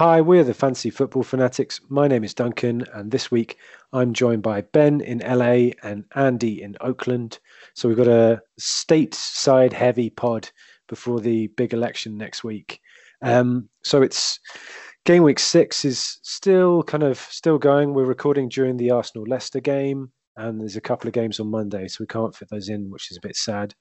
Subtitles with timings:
[0.00, 1.78] Hi, we're the Fantasy Football Fanatics.
[1.90, 3.58] My name is Duncan, and this week
[3.92, 7.38] I'm joined by Ben in LA and Andy in Oakland.
[7.74, 10.48] So we've got a stateside heavy pod
[10.88, 12.80] before the big election next week.
[13.20, 14.40] Um, so it's
[15.04, 17.92] game week six is still kind of still going.
[17.92, 21.88] We're recording during the Arsenal Leicester game, and there's a couple of games on Monday,
[21.88, 23.74] so we can't fit those in, which is a bit sad.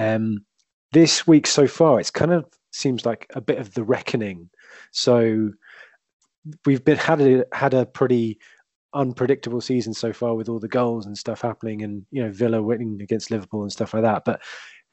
[0.00, 0.44] Um,
[0.90, 4.50] this week so far, it's kind of seems like a bit of the reckoning.
[4.92, 5.50] So
[6.64, 8.38] we've been had a had a pretty
[8.92, 12.62] unpredictable season so far with all the goals and stuff happening, and you know Villa
[12.62, 14.24] winning against Liverpool and stuff like that.
[14.24, 14.42] But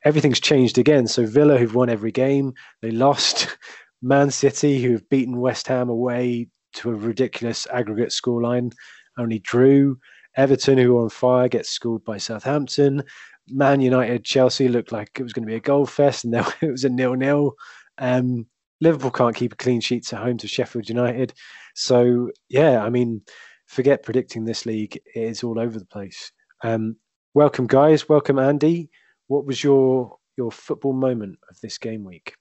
[0.03, 1.07] everything's changed again.
[1.07, 3.57] So Villa, who've won every game, they lost.
[4.03, 8.71] Man City, who've beaten West Ham away to a ridiculous aggregate scoreline,
[9.17, 9.97] only drew.
[10.35, 13.03] Everton, who are on fire, gets schooled by Southampton.
[13.49, 16.71] Man United, Chelsea looked like it was going to be a goal fest, and it
[16.71, 17.53] was a nil-nil.
[17.97, 18.45] Um,
[18.81, 21.33] Liverpool can't keep a clean sheet at home to Sheffield United.
[21.75, 23.21] So yeah, I mean,
[23.65, 26.31] forget predicting this league; it is all over the place.
[26.63, 26.97] Um,
[27.33, 28.07] welcome, guys.
[28.07, 28.89] Welcome, Andy.
[29.27, 32.35] What was your your football moment of this game week?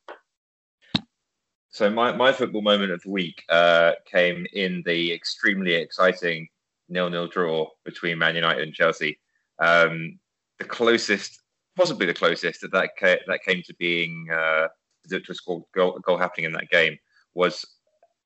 [1.70, 6.48] So my, my football moment of the week uh, came in the extremely exciting
[6.89, 9.19] nil-nil draw between Man United and Chelsea.
[9.58, 10.19] Um,
[10.58, 11.40] the closest,
[11.76, 14.68] possibly the closest that that, ca- that came to being uh,
[15.08, 16.98] to, to score goal, goal happening in that game
[17.34, 17.64] was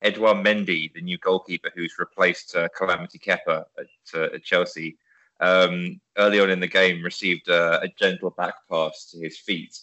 [0.01, 4.97] Edouard Mendy, the new goalkeeper who's replaced uh, Calamity Kepa at, uh, at Chelsea.
[5.39, 9.75] Um, early on in the game, received a, a, gentle back pass to his feet,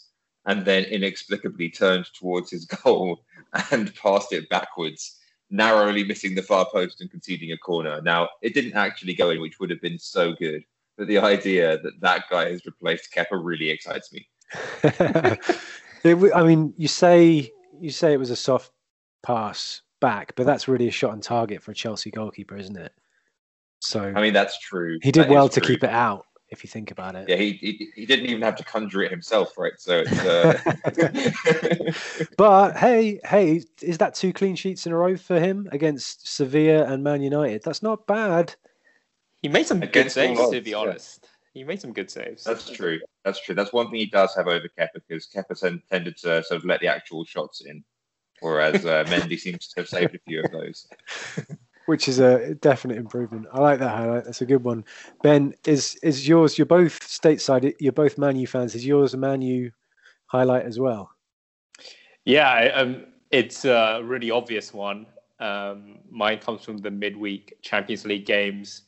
[0.46, 3.24] and then inexplicably turned towards his goal
[3.72, 5.19] and passed it backwards,
[5.50, 8.00] narrowly missing the far post and conceding a corner.
[8.02, 10.62] Now, it didn't actually go in, which would have been so good.
[10.98, 14.28] But the idea that that guy has replaced Kepa really excites me.
[16.04, 17.50] It, I mean, you say
[17.81, 18.70] you say it was a soft
[19.22, 22.92] pass back, but that's really a shot on target for a Chelsea goalkeeper, isn't it?
[23.81, 24.98] So I mean, that's true.
[25.03, 27.28] He did that well to keep it out, if you think about it.
[27.28, 29.72] Yeah, he, he, he didn't even have to conjure it himself, right?
[29.78, 30.54] So uh...
[32.37, 36.84] but hey, hey, is that two clean sheets in a row for him against Sevilla
[36.84, 37.62] and Man United?
[37.64, 38.54] That's not bad.
[39.48, 41.20] He made some good saves, to be honest.
[41.22, 41.28] Yeah.
[41.54, 42.44] He made some good saves.
[42.44, 43.00] That's true.
[43.25, 43.54] That's true.
[43.54, 46.81] That's one thing he does have over Kepa because Kepa tended to sort of let
[46.81, 47.82] the actual shots in,
[48.41, 50.87] whereas uh, Mendy seems to have saved a few of those.
[51.87, 53.47] Which is a definite improvement.
[53.50, 54.25] I like that highlight.
[54.25, 54.84] That's a good one.
[55.22, 56.58] Ben, is is yours?
[56.58, 57.72] You're both stateside.
[57.81, 58.75] You're both Manu fans.
[58.75, 59.70] Is yours a Manu
[60.26, 61.10] highlight as well?
[62.26, 65.06] Yeah, um, it's a really obvious one.
[65.41, 68.82] Um, mine comes from the midweek Champions League games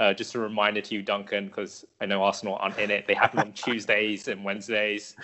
[0.00, 3.06] uh, just a reminder to you, Duncan, because I know Arsenal aren't in it.
[3.06, 5.14] They happen on Tuesdays and Wednesdays,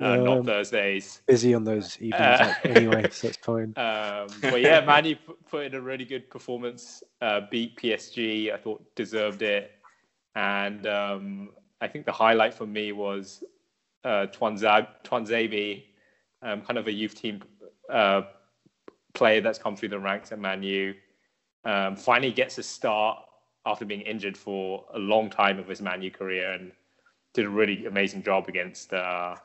[0.00, 1.20] uh, um, not Thursdays.
[1.26, 3.74] Busy on those evenings uh, anyway, so it's fine.
[3.76, 5.18] Um, but yeah, Manny
[5.50, 7.02] put in a really good performance.
[7.20, 8.54] Uh, beat PSG.
[8.54, 9.72] I thought deserved it,
[10.36, 13.42] and um, I think the highlight for me was
[14.04, 15.84] uh, Tuanzebe,
[16.42, 17.42] um, kind of a youth team
[17.92, 18.22] uh,
[19.14, 20.94] player that's come through the ranks at Manu.
[21.64, 23.18] Um, finally gets a start
[23.66, 26.72] after being injured for a long time of his Manu career and
[27.34, 29.36] did a really amazing job against uh,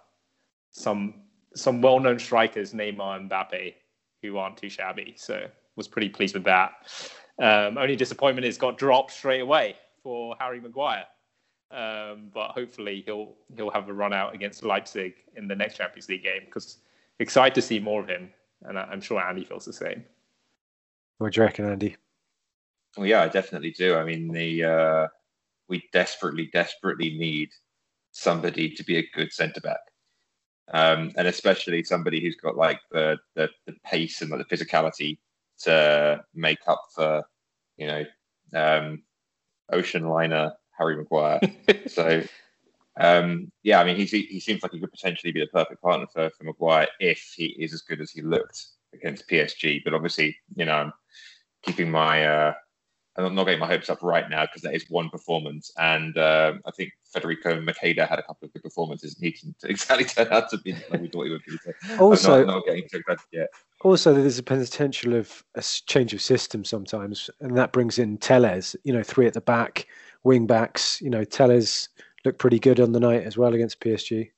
[0.72, 1.16] some
[1.56, 3.76] some well-known strikers, Neymar and Mbappe,
[4.22, 5.14] who aren't too shabby.
[5.18, 6.72] So was pretty pleased with that.
[7.40, 11.06] Um, only disappointment is got dropped straight away for Harry Maguire.
[11.72, 16.08] Um, but hopefully he'll he'll have a run out against Leipzig in the next Champions
[16.08, 16.78] League game because
[17.20, 18.30] excited to see more of him,
[18.62, 20.06] and I'm sure Andy feels the same.
[21.18, 21.98] What do you reckon, Andy?
[22.98, 23.96] Well, yeah, I definitely do.
[23.96, 25.08] I mean, the uh,
[25.70, 27.50] we desperately, desperately need
[28.12, 29.80] somebody to be a good centre back,
[30.74, 35.18] um, and especially somebody who's got like the the, the pace and like, the physicality
[35.64, 37.24] to make up for,
[37.78, 38.06] you know,
[38.54, 39.04] um,
[39.72, 41.40] ocean liner Harry Maguire.
[41.88, 42.24] so,
[43.00, 46.08] um, yeah, I mean, he he seems like he could potentially be the perfect partner
[46.14, 49.82] for for Maguire if he is as good as he looked against PSG.
[49.84, 50.94] But obviously, you know, I'm
[51.64, 52.54] keeping my uh,
[53.18, 56.62] I'm not getting my hopes up right now because that is one performance, and um,
[56.66, 60.28] I think Federico Macheda had a couple of good performances, and he didn't exactly turn
[60.32, 61.58] out to be like we thought he would be.
[61.58, 63.50] So also, I'm not, not getting too excited yet.
[63.82, 68.76] Also, there's a potential of a change of system sometimes, and that brings in Telles.
[68.84, 69.88] You know, three at the back,
[70.24, 71.02] wing backs.
[71.02, 71.88] You know, Telles
[72.26, 74.32] looked pretty good on the night as well against PSG.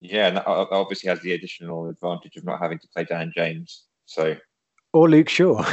[0.00, 3.84] Yeah, and that obviously has the additional advantage of not having to play Dan James.
[4.06, 4.34] So
[4.92, 5.64] or Luke Shaw.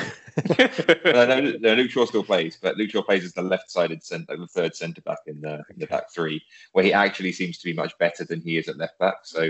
[0.59, 0.67] no,
[1.05, 4.47] no, no, Luke Shaw still plays, but Luke Shaw plays as the left-sided centre, the
[4.47, 6.41] third centre back in the in the back three,
[6.73, 9.17] where he actually seems to be much better than he is at left back.
[9.23, 9.49] So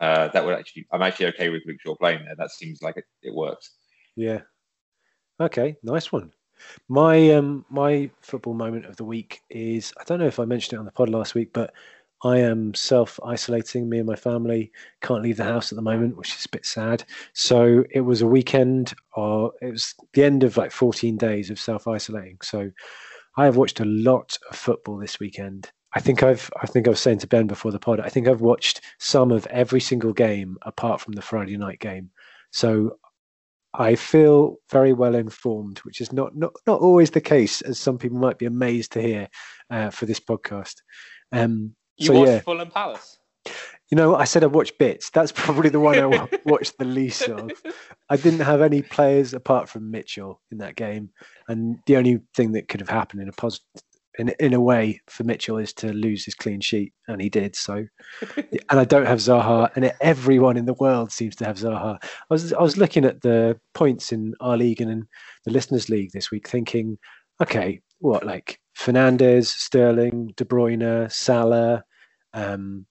[0.00, 2.36] uh, that would actually, I'm actually okay with Luke Shaw playing there.
[2.36, 3.72] That seems like it, it works.
[4.16, 4.40] Yeah.
[5.38, 6.32] Okay, nice one.
[6.88, 10.74] My um my football moment of the week is I don't know if I mentioned
[10.74, 11.72] it on the pod last week, but
[12.22, 13.88] I am self isolating.
[13.88, 16.66] Me and my family can't leave the house at the moment, which is a bit
[16.66, 17.04] sad.
[17.32, 21.58] So it was a weekend, or it was the end of like 14 days of
[21.58, 22.38] self isolating.
[22.42, 22.70] So
[23.36, 25.70] I have watched a lot of football this weekend.
[25.94, 28.00] I think I've I think I was saying to Ben before the pod.
[28.00, 32.10] I think I've watched some of every single game apart from the Friday night game.
[32.52, 32.98] So
[33.72, 37.98] I feel very well informed, which is not not not always the case, as some
[37.98, 39.28] people might be amazed to hear
[39.70, 40.76] uh, for this podcast.
[41.32, 43.18] Um, You so watched yeah, Fulham Palace.
[43.90, 45.10] you know, I said I watched bits.
[45.10, 47.52] That's probably the one I watched the least of.
[48.08, 51.10] I didn't have any players apart from Mitchell in that game,
[51.48, 53.66] and the only thing that could have happened in a positive,
[54.18, 57.54] in in a way, for Mitchell is to lose his clean sheet, and he did.
[57.54, 57.86] So,
[58.36, 62.02] and I don't have Zaha, and everyone in the world seems to have Zaha.
[62.02, 65.06] I was I was looking at the points in our league and in
[65.44, 66.98] the listeners' league this week, thinking,
[67.42, 71.84] okay, what like Fernandes, Sterling, De Bruyne, Salah.
[72.32, 72.86] Um,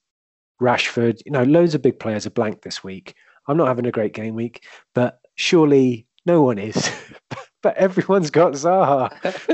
[0.61, 3.15] Rashford, you know, loads of big players are blank this week.
[3.47, 6.91] I'm not having a great game week, but surely no one is.
[7.61, 9.09] but everyone's got Zaha.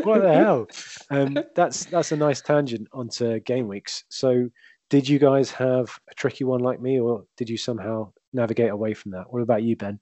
[0.06, 0.68] What the hell?
[1.10, 4.04] Um, that's that's a nice tangent onto game weeks.
[4.10, 4.50] So,
[4.90, 8.94] did you guys have a tricky one like me, or did you somehow navigate away
[8.94, 9.32] from that?
[9.32, 10.00] What about you, Ben?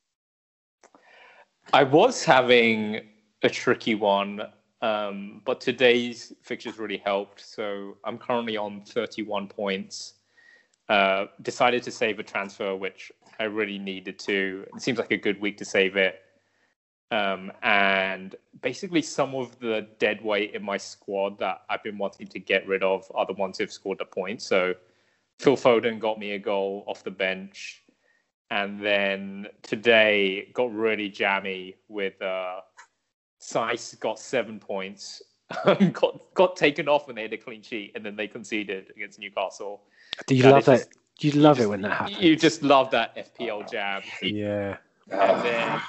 [1.72, 3.02] I was having
[3.42, 4.42] a tricky one,
[4.84, 7.40] um, but today's fixtures really helped.
[7.40, 10.16] So I'm currently on 31 points.
[10.90, 13.10] Uh, decided to save a transfer, which
[13.40, 14.66] I really needed to.
[14.76, 16.20] It seems like a good week to save it.
[17.12, 22.28] Um, and basically, some of the dead weight in my squad that I've been wanting
[22.28, 24.46] to get rid of are the ones who've scored the points.
[24.46, 24.74] So
[25.40, 27.84] Phil Foden got me a goal off the bench
[28.52, 32.60] and then today got really jammy with uh
[33.52, 35.22] Saiss got seven points
[35.92, 39.20] got got taken off when they had a clean sheet and then they conceded against
[39.20, 39.82] Newcastle
[40.28, 40.88] Do you That love is it?
[41.20, 42.20] You love just- it when that happens.
[42.22, 44.78] you just love that FPL jam yeah.
[45.12, 45.82] and then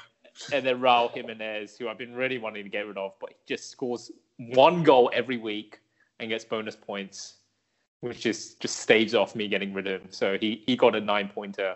[0.53, 3.35] and then Raul Jimenez who I've been really wanting to get rid of but he
[3.47, 5.79] just scores one goal every week
[6.19, 7.35] and gets bonus points
[8.01, 11.01] which just just staves off me getting rid of him so he he got a
[11.01, 11.73] nine pointer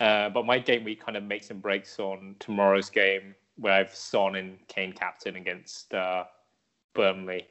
[0.00, 3.94] uh, but my game week kind of makes and breaks on tomorrow's game where I've
[3.94, 6.24] Son and Kane captain against uh,
[6.94, 7.46] Burnley.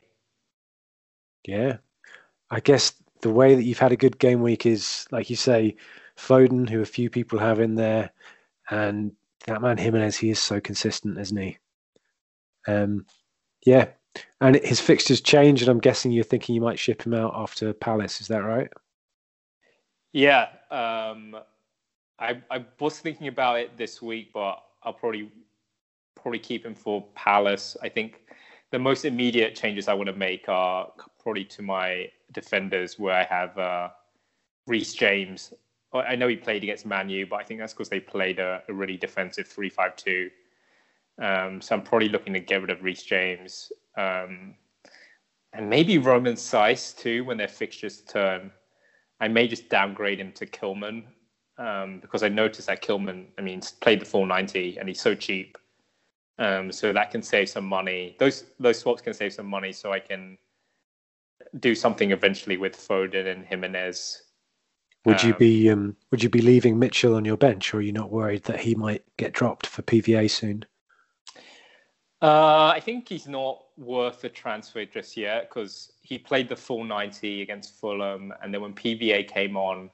[1.45, 1.77] Yeah.
[2.51, 5.75] I guess the way that you've had a good game week is, like you say,
[6.17, 8.11] Foden, who a few people have in there,
[8.69, 9.11] and
[9.47, 11.57] that man Jimenez, he is so consistent, isn't he?
[12.67, 13.05] Um,
[13.65, 13.87] yeah.
[14.39, 17.73] And his fixtures change, and I'm guessing you're thinking you might ship him out after
[17.73, 18.21] Palace.
[18.21, 18.69] Is that right?
[20.13, 21.35] Yeah, um,
[22.17, 25.29] I I was thinking about it this week, but I'll probably
[26.25, 27.77] probably keep him for Palace.
[27.83, 28.21] I think
[28.71, 30.91] the most immediate changes I want to make are
[31.21, 33.89] probably to my defenders, where I have uh,
[34.67, 35.53] James.
[35.93, 38.63] I know he played against Man U, but I think that's because they played a,
[38.67, 40.31] a really defensive three-five-two.
[41.21, 43.71] Um, so I'm probably looking to get rid of Reece James.
[43.95, 44.55] Um,
[45.53, 48.51] and maybe Roman Saiss too when their fixtures turn.
[49.21, 51.03] I may just downgrade him to Kilman
[51.59, 55.13] um, because I noticed that Kilman, I mean, played the full 90 and he's so
[55.13, 55.55] cheap.
[56.37, 58.15] Um, so that can save some money.
[58.19, 60.37] Those those swaps can save some money, so I can
[61.59, 64.21] do something eventually with Foden and Jimenez.
[65.05, 67.81] Would you Um, be um, Would you be leaving Mitchell on your bench, or are
[67.81, 70.65] you not worried that he might get dropped for PVA soon?
[72.21, 76.83] Uh, I think he's not worth a transfer just yet because he played the full
[76.83, 79.91] 90 against Fulham, and then when PVA came on,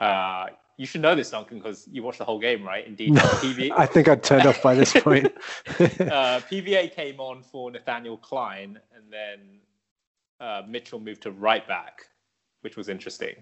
[0.00, 0.46] uh,
[0.76, 2.86] you should know this, Duncan, because you watched the whole game, right?
[2.86, 5.26] Indeed, PVA, I think I'd turned off by this point.
[5.78, 9.60] uh, PVA came on for Nathaniel Klein, and then
[10.40, 12.02] uh, Mitchell moved to right back,
[12.62, 13.36] which was interesting.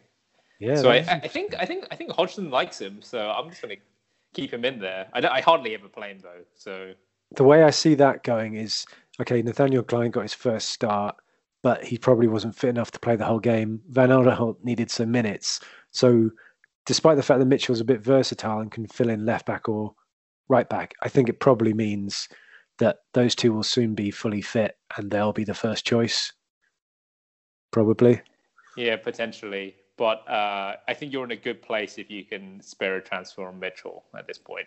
[0.60, 0.76] yeah.
[0.76, 3.76] so I, I think I think I think Hodgson likes him, so I'm just going
[3.76, 3.82] to
[4.34, 5.08] keep him in there.
[5.12, 6.92] I, don't- I hardly ever play him though, so
[7.36, 8.84] the way I see that going is
[9.20, 9.40] okay.
[9.42, 11.16] Nathaniel Klein got his first start,
[11.62, 13.80] but he probably wasn't fit enough to play the whole game.
[13.88, 15.60] Van Aanholt needed some minutes,
[15.92, 16.30] so
[16.86, 19.94] despite the fact that Mitchell's a bit versatile and can fill in left back or
[20.48, 22.28] right back, I think it probably means
[22.78, 26.32] that those two will soon be fully fit and they'll be the first choice.
[27.70, 28.20] Probably.
[28.76, 29.76] yeah, potentially.
[29.98, 33.46] But uh, I think you're in a good place if you can spare a transfer
[33.46, 34.66] on Mitchell at this point.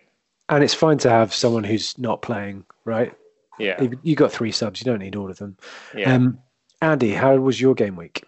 [0.50, 3.14] And it's fine to have someone who's not playing, right?
[3.60, 5.58] Yeah, You- You got three subs, you don't need all of them.
[5.96, 6.14] yeah.
[6.14, 6.40] Um,
[6.82, 8.24] Andy, how was your game week?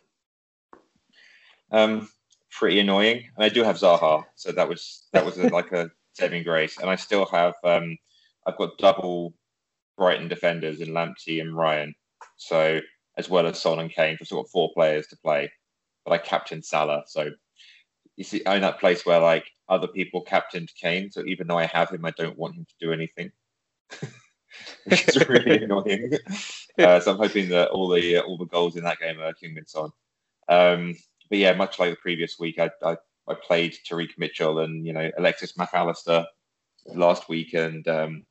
[1.71, 2.09] Um,
[2.57, 3.23] pretty annoying.
[3.35, 6.77] And I do have Zaha, so that was that was a, like a saving grace.
[6.77, 7.97] And I still have um,
[8.45, 9.33] I've got double
[9.97, 11.93] Brighton defenders in Lamptey and Ryan.
[12.37, 12.79] So
[13.17, 15.51] as well as Son and Kane, for sort of four players to play.
[16.05, 17.31] But I captained Salah, so
[18.15, 21.57] you see, I'm in that place where like other people captained Kane, so even though
[21.57, 23.31] I have him, I don't want him to do anything,
[24.85, 26.13] which is really annoying.
[26.79, 29.33] Uh, so I'm hoping that all the uh, all the goals in that game are
[29.65, 29.91] Son.
[30.49, 30.95] Um,
[31.29, 34.93] but yeah, much like the previous week, I, I, I played Tyrick Mitchell and you
[34.93, 36.25] know Alexis Mac Allister
[36.93, 38.25] last week, and um,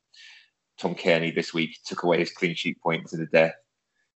[0.77, 3.55] Tom Cairney this week took away his clean sheet point to the death.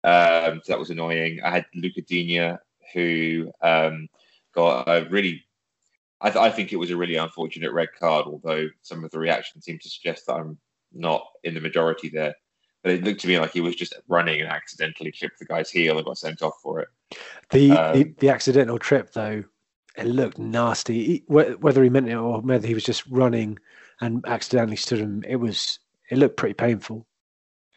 [0.03, 1.41] Um, so that was annoying.
[1.43, 2.57] I had Lucas Digne,
[2.93, 4.07] who um,
[4.53, 5.43] got a really,
[6.21, 9.19] I, th- I, think it was a really unfortunate red card, although some of the
[9.19, 10.57] reactions seem to suggest that I'm
[10.93, 12.35] not in the majority there.
[12.83, 15.69] But it looked to me like he was just running and accidentally tripped the guy's
[15.69, 16.87] heel and got sent off for it.
[17.51, 19.43] The um, the, the, accidental trip, though,
[19.97, 21.23] it looked nasty.
[21.27, 23.59] whether he meant it or whether he was just running
[23.99, 27.05] and accidentally stood him, it was it looked pretty painful.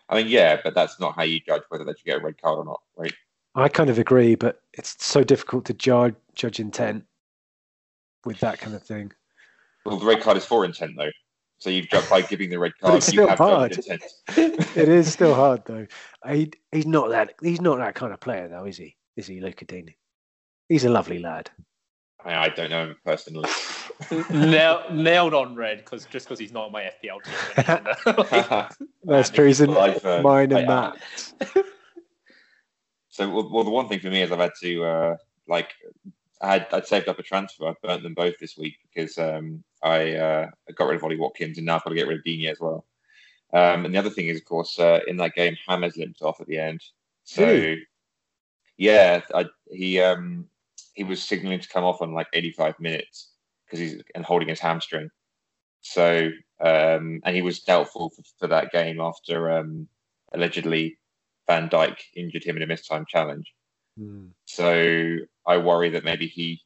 [0.09, 2.40] I mean, yeah, but that's not how you judge whether that should get a red
[2.40, 3.14] card or not, right?
[3.54, 7.04] I kind of agree, but it's so difficult to judge judge intent
[8.25, 9.12] with that kind of thing.
[9.85, 11.11] Well, the red card is for intent, though.
[11.62, 12.97] So you've judged by giving the red card.
[12.97, 13.78] it's still hard.
[14.37, 15.87] it is still hard, though.
[16.28, 17.35] He, he's not that.
[17.40, 18.97] He's not that kind of player, though, is he?
[19.16, 19.97] Is he, Lucas Digne?
[20.69, 21.52] He's a lovely lad.
[22.25, 23.49] I, I don't know him personally.
[24.28, 28.87] nailed, nailed on red because just because he's not on my FPL team.
[29.04, 29.47] That's true.
[29.47, 30.97] He's in uh, mine and Matt.
[33.09, 35.16] so, well, well, the one thing for me is I've had to uh,
[35.47, 35.71] like
[36.40, 37.69] I had I'd saved up a transfer.
[37.69, 41.58] I burnt them both this week because um, I, uh, got rid of Ollie Watkins
[41.58, 42.84] and now I've got to get rid of Digne as well.
[43.52, 46.40] Um, and the other thing is, of course, uh, in that game, James limped off
[46.40, 46.82] at the end.
[47.24, 47.86] So, really?
[48.78, 50.46] yeah, I, he um,
[50.94, 53.32] he was signaling to come off on like 85 minutes
[53.64, 55.10] because he's and holding his hamstring.
[55.82, 59.88] So um, and he was doubtful for, for that game after um,
[60.32, 60.98] allegedly
[61.46, 63.52] Van Dijk injured him in a missed time challenge.
[63.98, 64.30] Mm.
[64.44, 66.62] So I worry that maybe he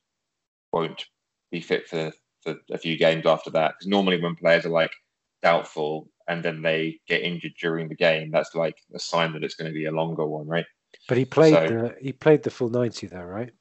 [0.72, 1.06] won't
[1.50, 2.12] be fit for,
[2.46, 3.74] for a few games after that.
[3.74, 4.92] Because normally when players are like
[5.42, 9.54] doubtful and then they get injured during the game, that's like a sign that it's
[9.54, 10.66] going to be a longer one, right?
[11.08, 13.52] But he played so, the he played the full ninety though, right?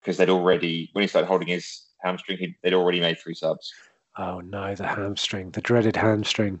[0.00, 3.72] because they'd already when he started holding his hamstring, they'd already made three subs.
[4.18, 6.60] Oh no, the hamstring, the dreaded hamstring.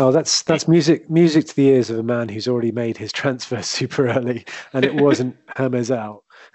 [0.00, 3.12] Oh, that's that's music music to the ears of a man who's already made his
[3.12, 6.24] transfer super early, and it wasn't James out.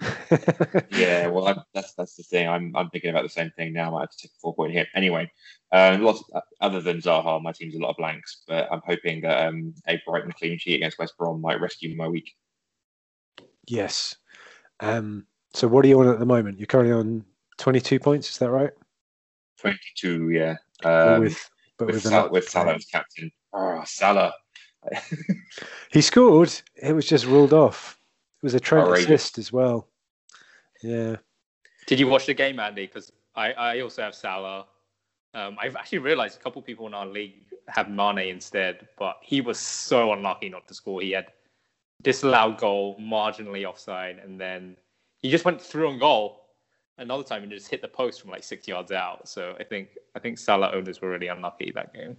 [0.90, 2.48] yeah, well, I'm, that's that's the thing.
[2.48, 3.88] I'm I'm thinking about the same thing now.
[3.88, 5.30] I might have to take a four point hit anyway.
[5.72, 9.22] Uh, lots of, other than Zaha, my team's a lot of blanks, but I'm hoping
[9.22, 12.34] that um, a Brighton clean sheet against West Brom might rescue my week.
[13.66, 14.16] Yes.
[14.80, 16.58] Um, so what are you on at the moment?
[16.58, 17.24] You're currently on
[17.58, 18.70] 22 points, is that right?
[19.66, 20.56] 22, yeah.
[20.84, 23.30] Um, with but with, with, Sal- with Salah as captain.
[23.52, 24.32] Oh, Salah.
[25.92, 26.52] he scored.
[26.76, 27.98] It was just ruled off.
[28.42, 29.88] It was a Trent assist as well.
[30.82, 31.16] Yeah.
[31.86, 32.86] Did you watch the game, Andy?
[32.86, 34.66] Because I, I also have Salah.
[35.34, 39.40] Um, I've actually realized a couple people in our league have Mane instead, but he
[39.40, 41.00] was so unlucky not to score.
[41.00, 41.26] He had
[42.02, 44.76] disallowed goal, marginally offside, and then
[45.18, 46.45] he just went through on goal.
[46.98, 49.28] Another time he just hit the post from like six yards out.
[49.28, 52.16] So I think I think Salah owners were really unlucky that game.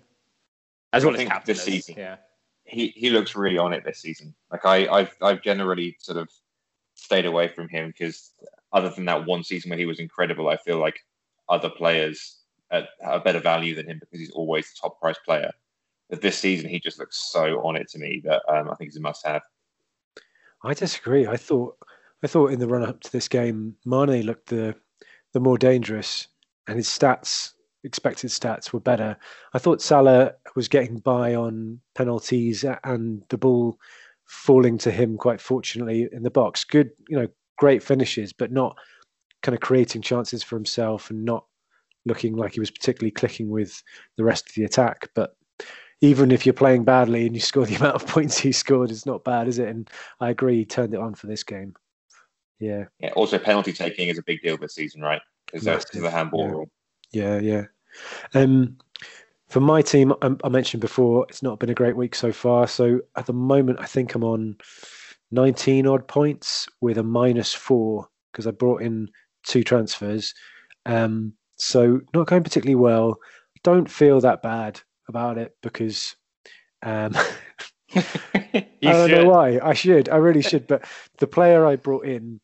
[0.93, 1.96] As well I as captain this season.
[1.98, 2.17] Yeah.
[2.63, 4.36] He he looks really on it this season.
[4.51, 6.29] Like I I've I've generally sort of
[6.93, 8.31] stayed away from him because
[8.72, 11.00] other than that one season where he was incredible, I feel like
[11.50, 15.51] other players have a better value than him because he's always the top price player.
[16.10, 18.89] But this season, he just looks so on it to me that um, I think
[18.91, 19.41] he's a must have.
[20.63, 21.27] I disagree.
[21.27, 21.77] I thought
[22.24, 24.75] I thought in the run up to this game, Mane looked the
[25.33, 26.27] the more dangerous,
[26.67, 27.51] and his stats,
[27.83, 29.17] expected stats, were better.
[29.53, 33.77] I thought Salah was getting by on penalties and the ball
[34.25, 36.63] falling to him quite fortunately in the box.
[36.63, 38.77] Good, you know, great finishes, but not
[39.43, 41.45] kind of creating chances for himself and not
[42.05, 43.83] looking like he was particularly clicking with
[44.15, 45.09] the rest of the attack.
[45.13, 45.36] But
[46.01, 49.05] even if you're playing badly and you score the amount of points he scored, it's
[49.05, 49.69] not bad, is it?
[49.69, 51.75] And I agree, he turned it on for this game.
[52.59, 52.85] Yeah.
[52.99, 53.11] Yeah.
[53.15, 55.21] Also, penalty taking is a big deal this season, right?
[55.45, 56.51] Because that's the handball yeah.
[56.51, 56.69] rule.
[57.11, 57.63] Yeah, yeah.
[58.33, 58.77] Um,
[59.47, 62.67] for my team, I, I, mentioned before, it's not been a great week so far.
[62.67, 64.57] So at the moment, I think I'm on
[65.31, 69.09] 19 odd points with a minus four because I brought in
[69.43, 70.33] two transfers.
[70.85, 73.19] Um, so not going particularly well.
[73.63, 76.15] Don't feel that bad about it because
[76.83, 77.15] um,
[77.95, 79.11] I don't should.
[79.11, 79.59] know why.
[79.63, 80.09] I should.
[80.09, 80.67] I really should.
[80.67, 80.85] But
[81.19, 82.39] the player I brought in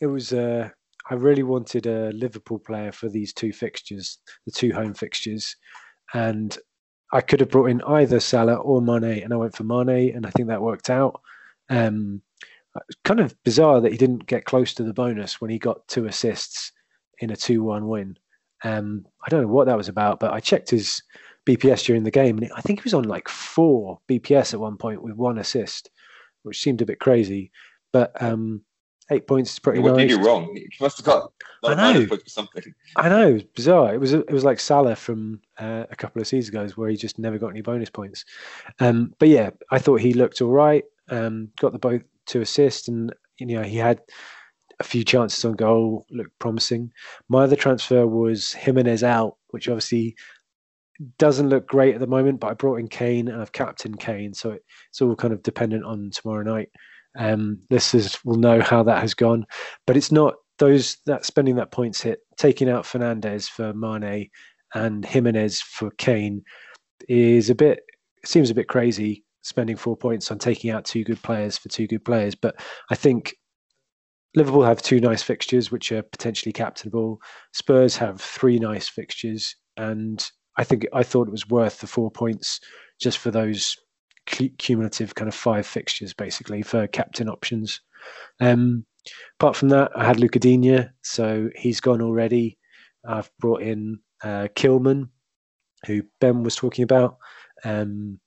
[0.00, 0.70] it was uh,
[1.10, 5.56] I really wanted a Liverpool player for these two fixtures, the two home fixtures,
[6.14, 6.56] and
[7.12, 10.26] I could have brought in either Salah or Mane, and I went for Mane, and
[10.26, 11.20] I think that worked out.
[11.70, 12.22] Um,
[13.04, 16.06] kind of bizarre that he didn't get close to the bonus when he got two
[16.06, 16.72] assists
[17.20, 18.16] in a 2 1 win.
[18.64, 21.02] Um, I don't know what that was about, but I checked his
[21.46, 24.76] BPS during the game, and I think he was on like four BPS at one
[24.76, 25.90] point with one assist,
[26.42, 27.50] which seemed a bit crazy.
[27.92, 28.62] But um,
[29.10, 30.08] eight points is pretty what nice.
[30.08, 30.54] did you wrong?
[30.54, 31.32] You must have got
[31.64, 31.76] I know.
[31.76, 32.74] minus points for something.
[32.96, 33.94] I know, it was bizarre.
[33.94, 36.96] It was it was like Salah from uh, a couple of seasons ago, where he
[36.96, 38.24] just never got any bonus points.
[38.80, 40.84] Um, but yeah, I thought he looked all right.
[41.10, 44.00] Um, got the both to assist, and you know he had
[44.80, 46.92] a few chances on goal, looked promising.
[47.28, 50.16] My other transfer was Jimenez out, which obviously
[51.18, 52.40] doesn't look great at the moment.
[52.40, 55.42] But I brought in Kane, and I've captained Kane, so it, it's all kind of
[55.42, 56.68] dependent on tomorrow night.
[57.18, 59.44] Um, listeners will know how that has gone,
[59.86, 64.30] but it's not those that spending that points hit, taking out Fernandes for Mane
[64.74, 66.42] and Jimenez for Kane
[67.08, 67.80] is a bit
[68.24, 71.86] seems a bit crazy spending four points on taking out two good players for two
[71.86, 72.34] good players.
[72.34, 72.56] But
[72.90, 73.34] I think
[74.34, 77.20] Liverpool have two nice fixtures which are potentially captainable.
[77.54, 80.24] Spurs have three nice fixtures, and
[80.56, 82.60] I think I thought it was worth the four points
[83.00, 83.76] just for those
[84.58, 87.80] cumulative kind of five fixtures, basically for captain options.
[88.40, 88.84] Um,
[89.40, 92.58] apart from that, I had Lucas Digne, so he's gone already.
[93.06, 95.08] I've brought in uh, Kilman,
[95.86, 97.18] who Ben was talking about,
[97.64, 98.18] um,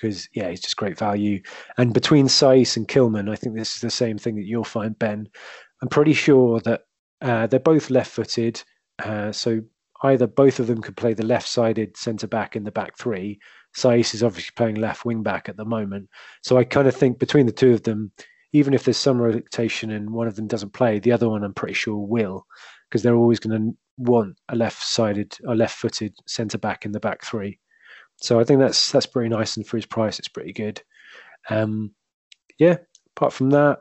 [0.00, 1.42] because yeah, he's just great value.
[1.76, 4.98] And between Saiss and Kilman, I think this is the same thing that you'll find,
[4.98, 5.28] Ben.
[5.82, 6.82] I'm pretty sure that
[7.20, 8.62] uh, they're both left-footed,
[9.04, 9.60] uh, so
[10.02, 13.38] either both of them could play the left-sided centre back in the back three.
[13.76, 16.08] Saiss is obviously playing left wing back at the moment,
[16.42, 18.12] so I kind of think between the two of them,
[18.52, 21.54] even if there's some rotation and one of them doesn't play, the other one I'm
[21.54, 22.44] pretty sure will,
[22.88, 27.24] because they're always going to want a left-sided or left-footed centre back in the back
[27.24, 27.58] three.
[28.16, 30.82] So I think that's that's pretty nice, and for his price, it's pretty good.
[31.48, 31.92] Um,
[32.58, 32.76] yeah.
[33.16, 33.80] Apart from that,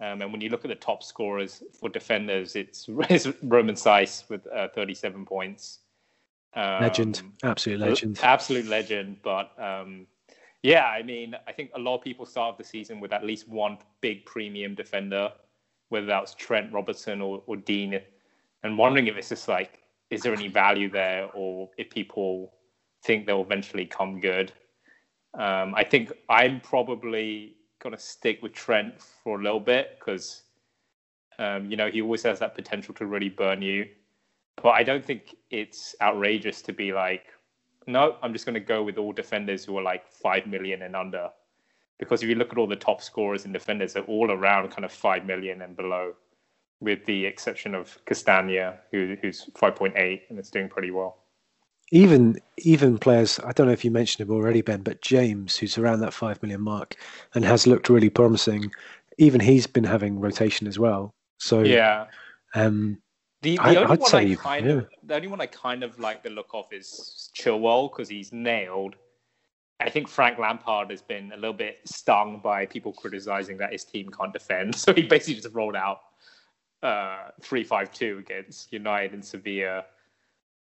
[0.00, 4.28] Um, and when you look at the top scorers for defenders, it's, it's Roman Saiss
[4.28, 5.80] with uh, 37 points.
[6.54, 8.18] Um, Legend, absolute legend.
[8.22, 9.18] absolute legend.
[9.22, 10.06] But um,
[10.62, 13.48] yeah, I mean, I think a lot of people start the season with at least
[13.48, 15.30] one big premium defender
[15.92, 18.00] whether that was Trent Robertson or, or Digne,
[18.62, 22.54] and wondering if it's just like, is there any value there, or if people
[23.04, 24.52] think they'll eventually come good.
[25.34, 30.42] Um, I think I'm probably going to stick with Trent for a little bit because,
[31.38, 33.86] um, you know, he always has that potential to really burn you.
[34.62, 37.24] But I don't think it's outrageous to be like,
[37.86, 40.94] no, I'm just going to go with all defenders who are like 5 million and
[40.94, 41.30] under
[42.02, 44.84] because if you look at all the top scorers and defenders, they're all around kind
[44.84, 46.14] of five million and below,
[46.80, 51.21] with the exception of Castagna, who, who's five point eight and is doing pretty well.
[51.92, 55.76] Even even players, I don't know if you mentioned him already, Ben, but James, who's
[55.76, 56.96] around that five million mark
[57.34, 58.72] and has looked really promising,
[59.18, 61.12] even he's been having rotation as well.
[61.38, 62.06] So yeah,
[62.54, 62.98] um,
[63.42, 64.72] the, the I- only I'd one say, I kind yeah.
[64.72, 68.32] of the only one I kind of like the look of is Chilwell because he's
[68.32, 68.96] nailed.
[69.80, 73.84] I think Frank Lampard has been a little bit stung by people criticizing that his
[73.84, 76.00] team can't defend, so he basically just rolled out
[76.82, 79.84] uh, three five two against United and Sevilla.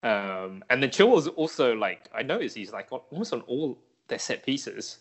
[0.03, 4.45] Um, and then Chilwell's also like I noticed he's like almost on all their set
[4.45, 4.99] pieces.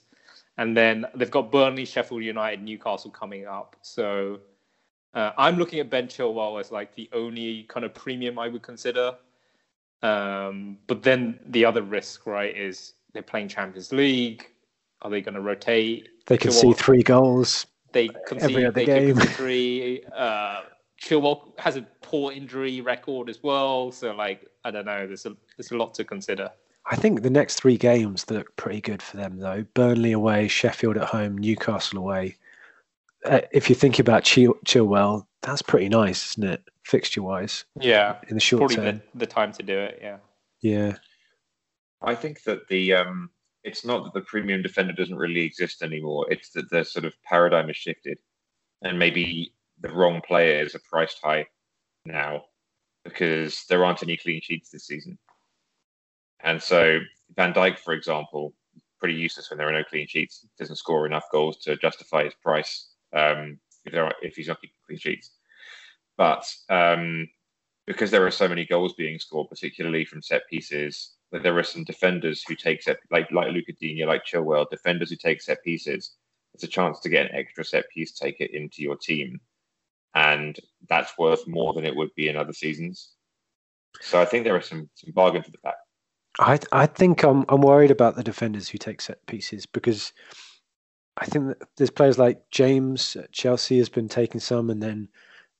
[0.59, 3.77] And then they've got Burnley, Sheffield United, Newcastle coming up.
[3.81, 4.41] So
[5.15, 8.63] uh, I'm looking at Ben Chilwell as like the only kind of premium I would
[8.63, 9.15] consider.
[10.03, 14.49] Um, but then the other risk, right, is they're playing Champions League.
[15.03, 16.09] Are they going to rotate?
[16.27, 17.67] They can see three goals.
[17.93, 19.17] They concede every other they game.
[19.17, 20.05] Three.
[20.15, 20.61] Uh,
[21.03, 25.07] Chilwell has a poor injury record as well, so like I don't know.
[25.07, 26.51] There's a there's a lot to consider.
[26.87, 29.65] I think the next three games look pretty good for them though.
[29.75, 32.37] Burnley away, Sheffield at home, Newcastle away.
[33.25, 36.63] Uh, if you're thinking about Chil- Chilwell, that's pretty nice, isn't it?
[36.85, 37.65] Fixture wise.
[37.79, 38.17] Yeah.
[38.29, 39.03] In the short probably term.
[39.13, 39.99] The, the time to do it.
[40.01, 40.17] Yeah.
[40.63, 40.97] Yeah.
[42.03, 43.31] I think that the um,
[43.63, 46.27] it's not that the premium defender doesn't really exist anymore.
[46.31, 48.19] It's that the sort of paradigm has shifted,
[48.83, 51.47] and maybe the wrong players are priced high
[52.05, 52.45] now
[53.05, 55.19] because there aren't any clean sheets this season.
[56.43, 56.99] And so
[57.37, 58.55] Van Dijk, for example,
[58.99, 60.47] pretty useless when there are no clean sheets.
[60.59, 64.77] Doesn't score enough goals to justify his price um, if, are, if he's not keeping
[64.87, 65.31] clean sheets.
[66.17, 67.29] But um,
[67.87, 71.63] because there are so many goals being scored, particularly from set pieces, that there are
[71.63, 75.63] some defenders who take set like like Lucas Digne, like Chilwell, defenders who take set
[75.65, 76.17] pieces.
[76.55, 79.41] It's a chance to get an extra set piece take it into your team,
[80.15, 80.57] and
[80.89, 83.13] that's worth more than it would be in other seasons.
[84.01, 85.75] So I think there are some some bargains at the back.
[86.39, 90.13] I I think I'm I'm worried about the defenders who take set pieces because
[91.17, 95.09] I think that there's players like James Chelsea has been taking some, and then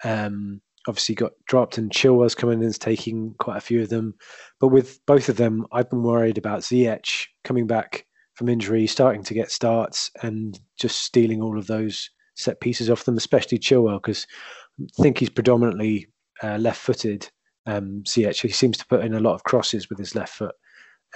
[0.05, 4.15] um, obviously got dropped, and Chilwell's coming in and taking quite a few of them.
[4.59, 9.23] But with both of them, I've been worried about Ziyech coming back from injury, starting
[9.25, 14.01] to get starts, and just stealing all of those set pieces off them, especially Chilwell,
[14.01, 14.27] because
[14.81, 16.09] I think he's predominantly
[16.43, 17.29] uh, left-footed.
[17.67, 20.55] Um, Ziyech, he seems to put in a lot of crosses with his left foot.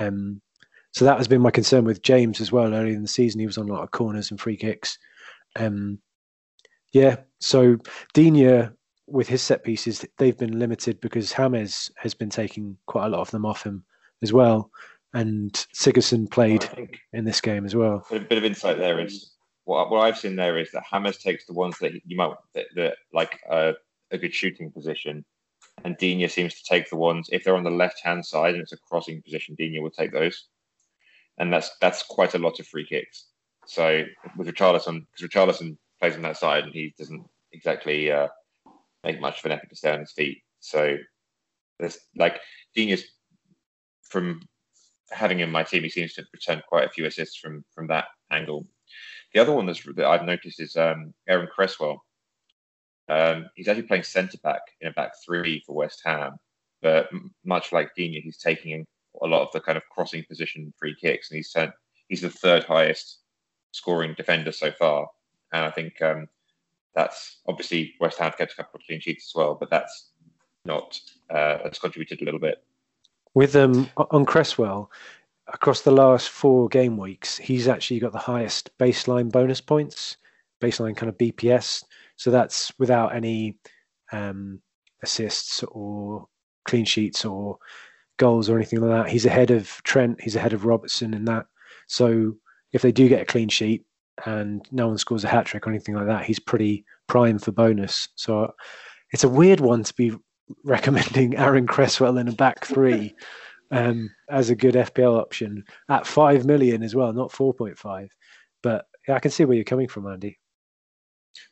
[0.00, 0.40] Um,
[0.92, 2.74] so that has been my concern with James as well.
[2.74, 4.98] Early in the season, he was on a lot of corners and free kicks.
[5.56, 5.98] Um,
[6.92, 7.78] yeah, so
[8.12, 8.68] Digne
[9.06, 13.20] with his set pieces, they've been limited because James has been taking quite a lot
[13.20, 13.84] of them off him
[14.22, 14.70] as well.
[15.12, 16.68] And Sigurdsson played
[17.12, 18.04] in this game as well.
[18.10, 19.33] A bit of insight there is
[19.64, 22.66] what, what I've seen there is that James takes the ones that you might that,
[22.76, 23.74] that like a,
[24.10, 25.24] a good shooting position,
[25.84, 28.62] and Digne seems to take the ones if they're on the left hand side and
[28.62, 29.54] it's a crossing position.
[29.54, 30.48] Digne will take those,
[31.38, 33.26] and that's that's quite a lot of free kicks.
[33.66, 34.04] So
[34.36, 38.28] with Richarlison, because Richarlison plays on that side and he doesn't exactly uh,
[39.04, 40.42] make much of an effort to stay on his feet.
[40.60, 40.98] So
[41.78, 42.40] there's like
[42.76, 43.04] genius
[44.02, 44.40] from
[45.10, 45.82] having him in my team.
[45.82, 48.66] He seems to have returned quite a few assists from from that angle.
[49.34, 52.04] The other one that I've noticed is um, Aaron Cresswell.
[53.08, 56.36] Um, he's actually playing centre back in a back three for West Ham,
[56.80, 57.10] but
[57.44, 58.86] much like Digne, he's taking
[59.22, 61.72] a lot of the kind of crossing position free kicks, and he's sent,
[62.08, 63.18] he's the third highest
[63.72, 65.08] scoring defender so far.
[65.52, 66.28] And I think um,
[66.94, 70.10] that's obviously West Ham kept a couple of clean sheets as well, but that's
[70.64, 72.62] not uh, that's contributed a little bit.
[73.34, 74.90] With um on Cresswell,
[75.52, 80.16] across the last four game weeks, he's actually got the highest baseline bonus points,
[80.60, 81.84] baseline kind of BPS.
[82.16, 83.58] So that's without any
[84.12, 84.60] um,
[85.02, 86.26] assists or
[86.64, 87.58] clean sheets or
[88.16, 89.10] goals or anything like that.
[89.10, 90.20] He's ahead of Trent.
[90.20, 91.46] He's ahead of Robertson in that.
[91.88, 92.34] So
[92.72, 93.84] if they do get a clean sheet,
[94.26, 97.52] and no one scores a hat trick or anything like that, he's pretty prime for
[97.52, 98.08] bonus.
[98.14, 98.52] So
[99.12, 100.12] it's a weird one to be
[100.64, 103.14] recommending Aaron Cresswell in a back three
[103.74, 108.10] um, as a good FPL option at five million as well, not four point five.
[108.62, 110.38] But yeah, I can see where you're coming from, Andy.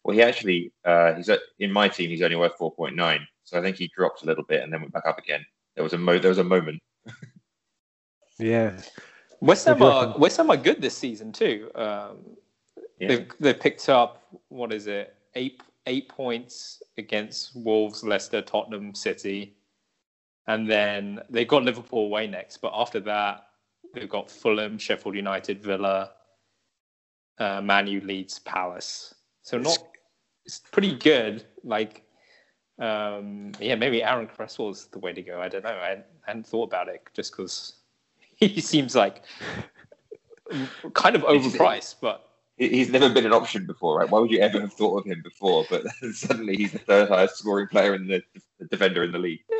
[0.05, 2.11] Well, he actually uh, he's at, in my team.
[2.11, 4.73] He's only worth four point nine, so I think he dropped a little bit and
[4.73, 5.45] then went back up again.
[5.75, 6.81] There was a mo- there was a moment.
[8.39, 8.79] yeah.
[9.41, 11.71] West Ham are West Ham are good this season too.
[11.75, 12.19] Um,
[12.99, 13.09] yeah.
[13.09, 19.57] They've they picked up what is it eight eight points against Wolves, Leicester, Tottenham, City,
[20.46, 22.59] and then they've got Liverpool away next.
[22.59, 23.46] But after that,
[23.94, 26.12] they've got Fulham, Sheffield United, Villa,
[27.38, 29.14] uh, Manu, Leeds, Palace.
[29.42, 29.78] So not
[30.44, 31.44] it's pretty good.
[31.64, 32.05] Like
[32.78, 35.40] um, yeah, maybe Aaron Cresswell's the way to go.
[35.40, 35.70] I don't know.
[35.70, 37.74] I I hadn't thought about it just because
[38.37, 39.22] he seems like
[40.94, 42.32] kind of overpriced, but
[42.68, 44.09] he's never been an option before, right?
[44.09, 45.64] Why would you ever have thought of him before?
[45.68, 48.22] But suddenly he's the third highest scoring player in the,
[48.59, 49.40] the defender in the league.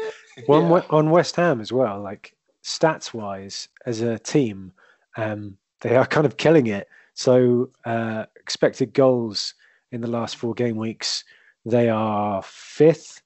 [0.49, 0.87] Well, yeah.
[0.89, 2.35] on West Ham as well, like
[2.65, 4.73] stats wise, as a team,
[5.19, 6.89] um, they are kind of killing it.
[7.13, 9.53] So uh, expected goals
[9.91, 11.23] in the last four game weeks,
[11.67, 13.21] they are fifth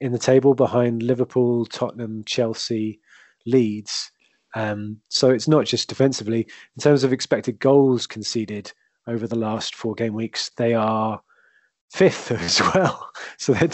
[0.00, 3.00] in the table behind Liverpool, Tottenham, Chelsea,
[3.44, 4.12] Leeds.
[4.54, 6.46] Um, so it's not just defensively.
[6.76, 8.72] In terms of expected goals conceded
[9.06, 11.20] over the last four game weeks, they are
[11.92, 13.10] fifth as well.
[13.38, 13.70] So they're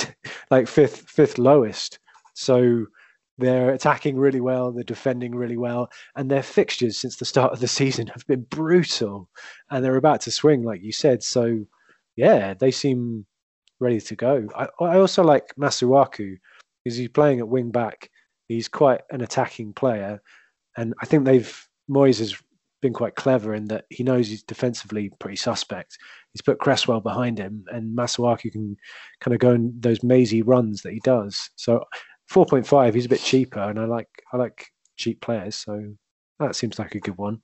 [0.50, 1.98] like fifth fifth lowest.
[2.34, 2.86] So
[3.38, 7.60] they're attacking really well, they're defending really well, and their fixtures since the start of
[7.60, 9.28] the season have been brutal,
[9.70, 11.22] and they're about to swing, like you said.
[11.22, 11.64] So,
[12.16, 13.26] yeah, they seem
[13.80, 14.48] ready to go.
[14.56, 16.36] I, I also like Masuaku
[16.82, 18.10] because he's playing at wing back.
[18.48, 20.20] He's quite an attacking player,
[20.76, 22.36] and I think they've Moyes has
[22.80, 25.98] been quite clever in that he knows he's defensively pretty suspect.
[26.32, 28.76] He's put Cresswell behind him, and Masuaku can
[29.20, 31.50] kind of go in those mazy runs that he does.
[31.56, 31.84] So
[32.26, 35.94] four point five, he's a bit cheaper, and I like I like cheap players, so
[36.38, 37.40] that seems like a good one.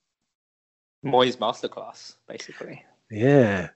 [1.04, 2.82] Moyes masterclass, basically.
[3.10, 3.70] Yeah.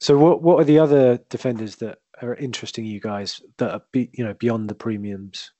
[0.00, 4.10] So what what are the other defenders that are interesting you guys that are be,
[4.12, 5.52] you know beyond the premiums?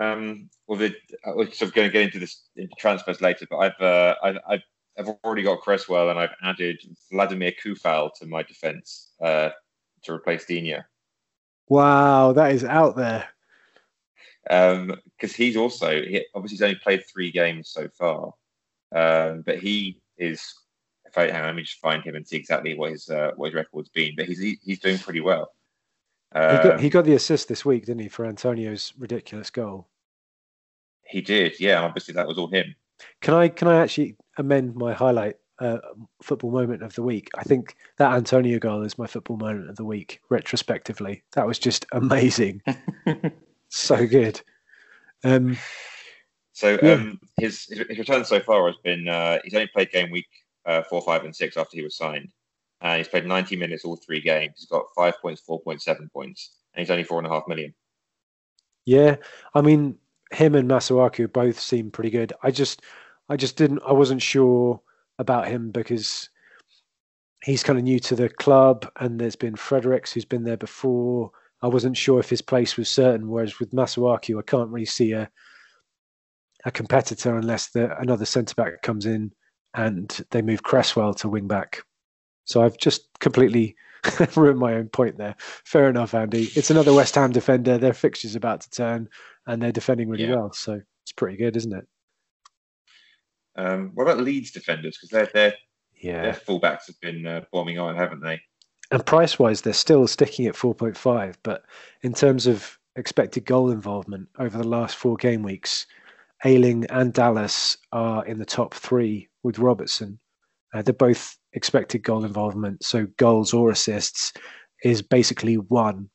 [0.00, 0.94] Um, well, the,
[1.26, 4.38] we're sort of going to get into this into transfers later, but I've uh, I've,
[4.48, 4.62] I've
[4.98, 6.82] I've already got Cresswell and I've added
[7.12, 9.50] Vladimir Coufal to my defence uh,
[10.02, 10.82] to replace Digne.
[11.68, 13.28] Wow, that is out there.
[14.44, 14.98] Because um,
[15.36, 18.32] he's also he, obviously he's only played three games so far,
[18.94, 20.42] um, but he is.
[21.04, 23.32] If I hang on, let me just find him and see exactly what his uh,
[23.36, 24.14] what his record's been.
[24.16, 25.50] But he's he, he's doing pretty well.
[26.32, 29.88] Um, he, got, he got the assist this week, didn't he, for Antonio's ridiculous goal?
[31.04, 31.82] He did, yeah.
[31.82, 32.74] Obviously, that was all him.
[33.20, 35.78] Can I can I actually amend my highlight uh,
[36.22, 37.28] football moment of the week.
[37.36, 41.22] I think that Antonio goal is my football moment of the week, retrospectively.
[41.32, 42.62] That was just amazing.
[43.68, 44.40] so good.
[45.22, 45.58] Um,
[46.54, 46.92] so yeah.
[46.92, 50.28] um, his, his return so far has been uh, he's only played game week
[50.66, 52.30] uh, four, five, and six after he was signed.
[52.80, 54.54] And he's played 90 minutes all three games.
[54.56, 57.46] He's got five points, four points, seven points, and he's only four and a half
[57.46, 57.74] million.
[58.86, 59.16] Yeah,
[59.54, 59.96] I mean,
[60.32, 62.32] him and Masuaku both seem pretty good.
[62.42, 62.82] I just,
[63.28, 64.80] I just didn't, I wasn't sure
[65.18, 66.30] about him because
[67.44, 71.30] he's kind of new to the club, and there's been Fredericks who's been there before.
[71.62, 73.28] I wasn't sure if his place was certain.
[73.28, 75.30] Whereas with Masuaku, I can't really see a
[76.64, 79.32] a competitor unless the, another centre back comes in
[79.74, 81.82] and they move Cresswell to wing back.
[82.50, 83.76] So I've just completely
[84.36, 85.36] ruined my own point there.
[85.38, 86.50] Fair enough, Andy.
[86.56, 87.78] It's another West Ham defender.
[87.78, 89.08] Their fixture's about to turn,
[89.46, 90.34] and they're defending really yeah.
[90.34, 90.52] well.
[90.52, 91.86] So it's pretty good, isn't it?
[93.54, 94.98] Um, what about Leeds defenders?
[94.98, 95.54] Because their their
[96.00, 96.22] yeah.
[96.22, 98.40] their fullbacks have been uh, bombing on, haven't they?
[98.90, 101.36] And price wise, they're still sticking at 4.5.
[101.44, 101.62] But
[102.02, 105.86] in terms of expected goal involvement over the last four game weeks,
[106.44, 110.18] Ayling and Dallas are in the top three with Robertson.
[110.72, 114.32] Uh, they're both expected goal involvement, so goals or assists
[114.84, 116.08] is basically one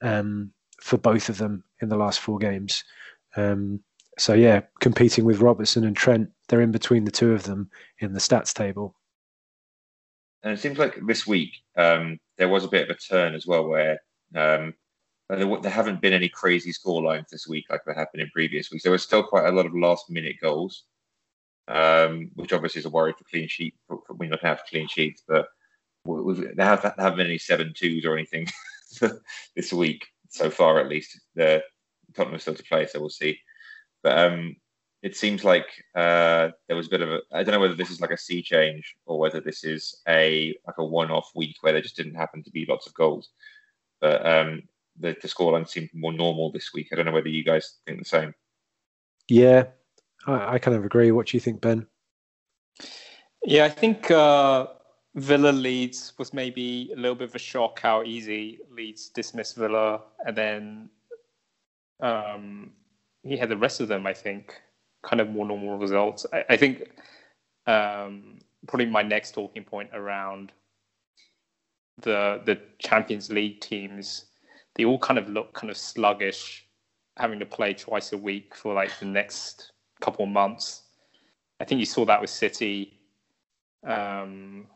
[0.00, 2.82] um, for both of them in the last four games.
[3.36, 3.80] Um,
[4.18, 8.12] so yeah, competing with Robertson and Trent, they're in between the two of them in
[8.12, 8.94] the stats table.
[10.42, 13.46] And it seems like this week um, there was a bit of a turn as
[13.46, 14.00] well, where
[14.34, 14.74] um,
[15.28, 18.30] there, there, haven't been any crazy score lines this week like there have been in
[18.30, 18.82] previous weeks.
[18.82, 20.84] There were still quite a lot of last minute goals,
[21.72, 25.22] um, which obviously is a worry for clean sheet for, we not have clean sheets,
[25.26, 25.48] but
[26.04, 28.46] there, have, there haven't been any seven twos or anything
[29.56, 31.18] this week so far, at least.
[31.34, 31.62] The
[32.14, 33.38] Tottenham still to play, so we'll see.
[34.02, 34.56] But um,
[35.02, 37.20] it seems like uh, there was a bit of a.
[37.32, 40.54] I don't know whether this is like a sea change or whether this is a
[40.66, 43.30] like a one-off week where there just didn't happen to be lots of goals.
[44.00, 44.62] But um,
[44.98, 46.88] the, the scoreline seemed more normal this week.
[46.92, 48.34] I don't know whether you guys think the same.
[49.28, 49.66] Yeah,
[50.26, 51.10] I, I kind of agree.
[51.12, 51.86] What do you think, Ben?
[53.44, 54.66] Yeah, I think uh,
[55.14, 60.00] Villa Leeds was maybe a little bit of a shock how easy Leeds dismissed Villa,
[60.24, 60.88] and then
[62.00, 62.70] um,
[63.22, 64.60] he had the rest of them, I think,
[65.02, 66.24] kind of more normal results.
[66.32, 66.90] I, I think
[67.66, 70.52] um, probably my next talking point around
[72.00, 74.26] the the Champions League teams,
[74.76, 76.66] they all kind of look kind of sluggish,
[77.16, 79.71] having to play twice a week for like the next
[80.02, 80.82] couple of months.
[81.60, 83.00] I think you saw that with City,
[83.86, 84.66] um,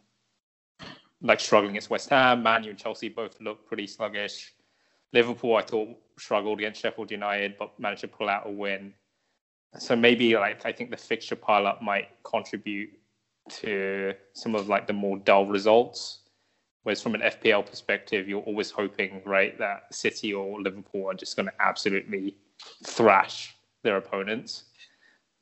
[1.20, 2.42] like struggling against West Ham.
[2.42, 4.54] Man U and Chelsea both looked pretty sluggish.
[5.12, 8.92] Liverpool, I thought, struggled against Sheffield United, but managed to pull out a win.
[9.78, 12.90] So maybe, like, I think the fixture pileup might contribute
[13.48, 16.20] to some of like the more dull results.
[16.82, 21.34] Whereas from an FPL perspective, you're always hoping, right, that City or Liverpool are just
[21.34, 22.36] going to absolutely
[22.84, 24.64] thrash their opponents.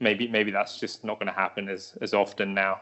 [0.04, 2.78] Maybe, maybe that's just not going to happen as as often now.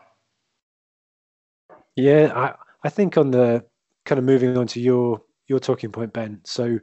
[1.94, 3.64] Yeah, I I think on the
[4.04, 6.40] kind of moving on to your your talking point, Ben.
[6.42, 6.80] So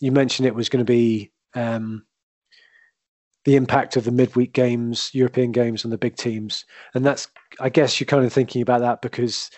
[0.00, 2.06] you mentioned it was going to be um,
[3.44, 6.64] the impact of the midweek games, European games on the big teams.
[6.94, 7.28] And that's,
[7.60, 9.50] I guess, you're kind of thinking about that because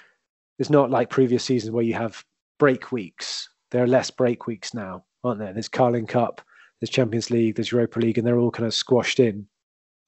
[0.59, 2.25] it's not like previous seasons where you have
[2.59, 3.49] break weeks.
[3.71, 5.53] There are less break weeks now, aren't there?
[5.53, 6.41] There's Carling Cup,
[6.81, 9.47] there's Champions League, there's Europa League, and they're all kind of squashed in.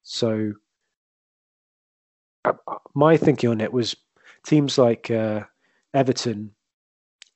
[0.03, 0.53] So,
[2.45, 2.53] uh,
[2.95, 3.95] my thinking on it was
[4.45, 5.41] teams like uh,
[5.93, 6.51] Everton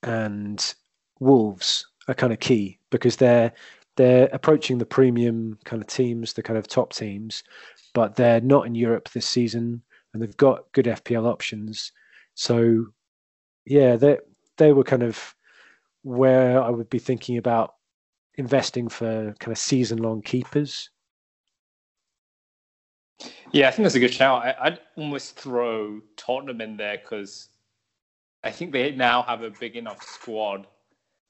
[0.02, 0.74] and
[1.20, 3.54] Wolves are kind of key because they're
[3.96, 7.44] they're approaching the premium kind of teams, the kind of top teams,
[7.94, 11.92] but they're not in Europe this season, and they've got good FPL options.
[12.34, 12.88] So,
[13.66, 14.18] yeah, they
[14.58, 15.36] they were kind of
[16.04, 17.76] where I would be thinking about
[18.36, 20.90] investing for kind of season long keepers.
[23.52, 24.44] Yeah, I think that's a good shout.
[24.46, 27.50] I, would almost throw Tottenham in there because
[28.44, 30.68] I think they now have a big enough squad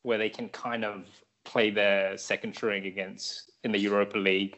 [0.03, 1.05] where they can kind of
[1.43, 4.57] play their second string against in the Europa League.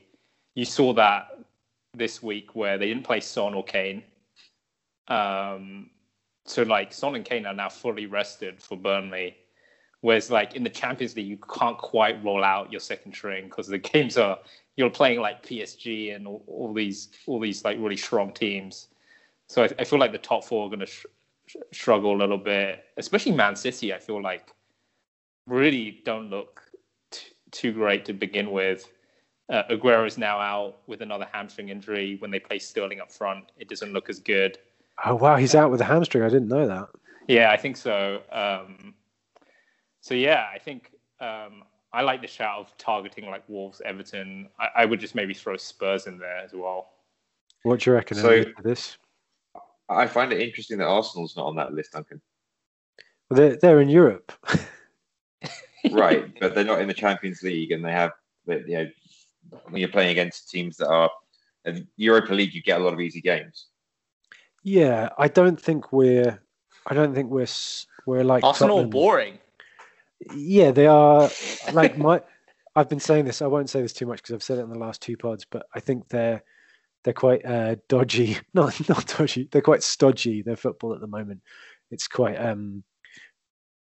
[0.53, 1.39] You saw that
[1.93, 4.03] this week where they didn't play Son or Kane.
[5.07, 5.89] Um,
[6.45, 9.35] so like Son and Kane are now fully rested for Burnley.
[10.01, 13.67] Whereas like in the Champions League, you can't quite roll out your second string because
[13.67, 14.37] the games are
[14.77, 18.87] you're playing like PSG and all, all these all these like really strong teams.
[19.47, 21.05] So I, I feel like the top four are going to sh-
[21.71, 23.93] struggle a little bit, especially Man City.
[23.93, 24.53] I feel like
[25.47, 26.61] really don't look
[27.51, 28.91] too great to begin with.
[29.47, 32.17] Uh, Aguero is now out with another hamstring injury.
[32.19, 34.57] When they play Sterling up front, it doesn't look as good.
[35.05, 36.23] Oh wow, he's out with a hamstring.
[36.23, 36.87] I didn't know that.
[37.27, 38.21] Yeah, I think so.
[38.31, 38.93] Um,
[40.01, 41.63] so yeah, I think um,
[41.95, 44.49] I like the shout of targeting like Wolves, Everton.
[44.59, 46.89] I, I, would just maybe throw Spurs in there as well.
[47.63, 48.97] What do you reckon so, for this?
[49.87, 52.21] I find it interesting that Arsenal's not on that list, Duncan.
[53.29, 54.33] Well, they're they're in Europe.
[55.91, 58.11] right, but they're not in the Champions League, and they have,
[58.45, 58.89] you know,
[59.69, 61.09] when you're playing against teams that are
[61.63, 63.67] in Europa League, you get a lot of easy games.
[64.63, 66.41] Yeah, I don't think we're,
[66.87, 67.47] I don't think we're
[68.05, 68.89] we're like Arsenal Tottenham.
[68.89, 69.37] boring.
[70.33, 71.29] Yeah, they are
[71.73, 72.21] like my.
[72.75, 73.41] I've been saying this.
[73.41, 75.45] I won't say this too much because I've said it in the last two pods,
[75.49, 76.43] but I think they're
[77.03, 78.37] they're quite uh, dodgy.
[78.53, 79.47] Not not dodgy.
[79.51, 80.41] They're quite stodgy.
[80.41, 81.41] Their football at the moment.
[81.91, 82.83] It's quite um,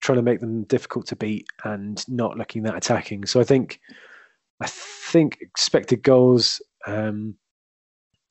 [0.00, 3.24] trying to make them difficult to beat and not looking that attacking.
[3.24, 3.80] So I think
[4.60, 7.36] I think expected goals um,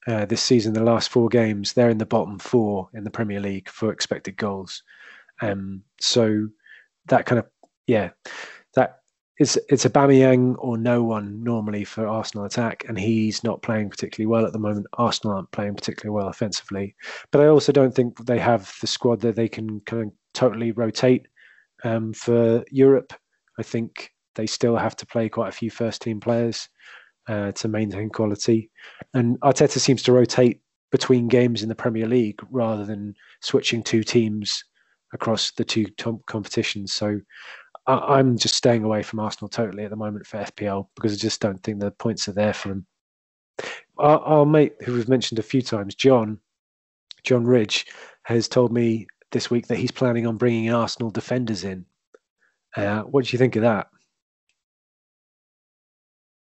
[0.06, 3.39] uh, this season, the last four games, they're in the bottom four in the Premier
[3.39, 4.84] League for expected goals.
[5.41, 6.49] Um, so
[7.08, 7.47] that kind of
[7.88, 8.12] yeah,
[8.76, 9.00] that
[9.39, 14.28] it's it's Aubameyang or no one normally for Arsenal attack, and he's not playing particularly
[14.28, 14.88] well at the moment.
[14.93, 16.96] Arsenal aren't playing particularly well offensively,
[17.32, 20.72] but I also don't think they have the squad that they can kind of totally
[20.72, 21.28] rotate
[21.84, 23.13] um, for Europe,
[23.60, 26.67] I think they still have to play quite a few first team players
[27.28, 28.72] uh, to maintain quality.
[29.13, 34.04] And Arteta seems to rotate between games in the Premier League rather than switching two
[34.04, 34.63] teams
[35.13, 36.93] across the two top competitions.
[36.93, 37.19] So
[37.86, 41.17] I, am just staying away from Arsenal totally at the moment for FPL because I
[41.17, 42.86] just don't think the points are there for them.
[43.98, 46.39] Our, our mate, who we've mentioned a few times, John,
[47.24, 47.86] John Ridge,
[48.24, 51.86] has told me this week that he's planning on bringing Arsenal defenders in.
[52.76, 53.88] Uh, what do you think of that?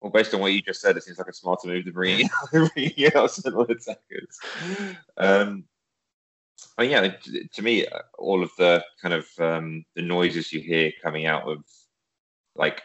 [0.02, 2.28] Well, based on what you just said, it seems like a smarter move to bring
[2.76, 4.40] in Arsenal attackers.
[5.18, 5.66] Um,
[6.78, 7.12] I mean, yeah,
[7.54, 7.86] to me,
[8.18, 11.64] all of the kind of um, the noises you hear coming out of
[12.56, 12.82] like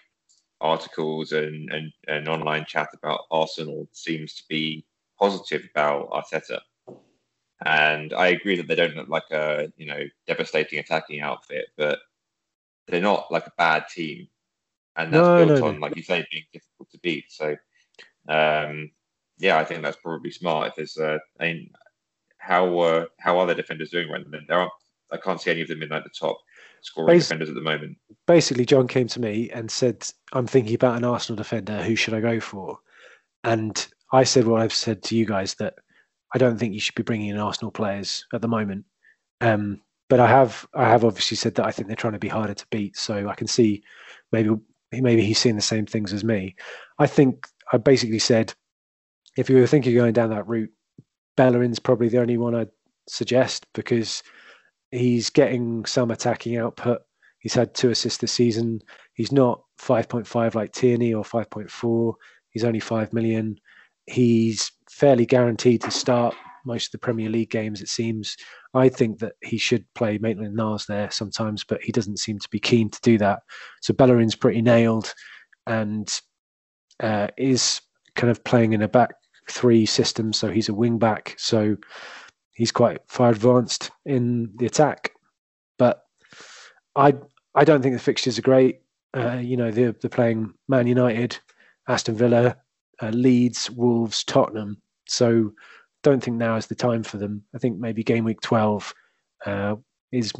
[0.60, 4.84] articles and, and, and online chat about Arsenal seems to be
[5.18, 6.60] positive about Arteta.
[7.64, 11.98] And I agree that they don't look like a you know devastating attacking outfit, but
[12.86, 14.28] they're not like a bad team,
[14.96, 15.80] and that's no, built no, on no.
[15.80, 17.24] like you say being difficult to beat.
[17.28, 17.56] So
[18.28, 18.90] um,
[19.38, 20.68] yeah, I think that's probably smart.
[20.68, 21.70] If there's uh, I mean,
[22.46, 24.38] how uh, how are the defenders doing right now?
[24.48, 24.72] There aren't
[25.12, 26.38] I can't see any of them in like the top
[26.82, 27.96] scoring Bas- defenders at the moment.
[28.26, 31.82] Basically, John came to me and said, "I'm thinking about an Arsenal defender.
[31.82, 32.78] Who should I go for?"
[33.44, 35.74] And I said what I've said to you guys that
[36.34, 38.84] I don't think you should be bringing in Arsenal players at the moment.
[39.40, 42.28] Um, but I have I have obviously said that I think they're trying to be
[42.28, 42.96] harder to beat.
[42.96, 43.82] So I can see
[44.32, 44.50] maybe
[44.92, 46.54] maybe he's seeing the same things as me.
[46.98, 48.54] I think I basically said
[49.36, 50.70] if you were thinking of going down that route,
[51.36, 52.70] Bellerin's probably the only one I'd
[53.08, 54.22] suggest because
[54.90, 57.02] he's getting some attacking output.
[57.38, 58.80] He's had two assists this season.
[59.14, 62.14] He's not 5.5 like Tierney or 5.4.
[62.50, 63.58] He's only 5 million.
[64.06, 68.36] He's fairly guaranteed to start most of the Premier League games, it seems.
[68.72, 72.48] I think that he should play Maitland Niles there sometimes, but he doesn't seem to
[72.48, 73.40] be keen to do that.
[73.82, 75.12] So Bellerin's pretty nailed.
[75.66, 76.08] And
[77.00, 77.80] uh, is
[78.14, 79.14] kind of playing in a back
[79.50, 81.76] three system, so he's a wing back, so
[82.52, 85.12] he's quite far advanced in the attack.
[85.78, 86.04] But
[86.96, 87.14] I
[87.54, 88.80] I don't think the fixtures are great.
[89.16, 91.38] Uh, you know, they're, they're playing Man United,
[91.88, 92.56] Aston Villa,
[93.00, 94.80] uh, Leeds, Wolves, Tottenham.
[95.06, 95.52] So
[96.02, 97.44] don't think now is the time for them.
[97.54, 98.92] I think maybe game week 12
[99.46, 99.76] uh,
[100.10, 100.32] is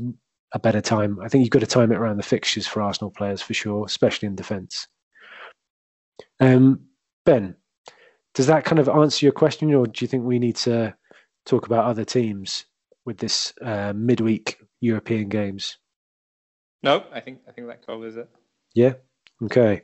[0.53, 1.19] a better time.
[1.21, 3.85] I think you've got to time it around the fixtures for Arsenal players for sure,
[3.85, 4.89] especially in defence.
[6.41, 6.81] Um,
[7.25, 7.57] ben,
[8.35, 10.95] does that kind of answer your question, or do you think we need to
[11.47, 12.67] talk about other teams
[13.05, 15.79] with this uh, midweek European games?
[16.83, 18.29] No, I think I think that covers it.
[18.75, 18.95] Yeah.
[19.43, 19.83] Okay.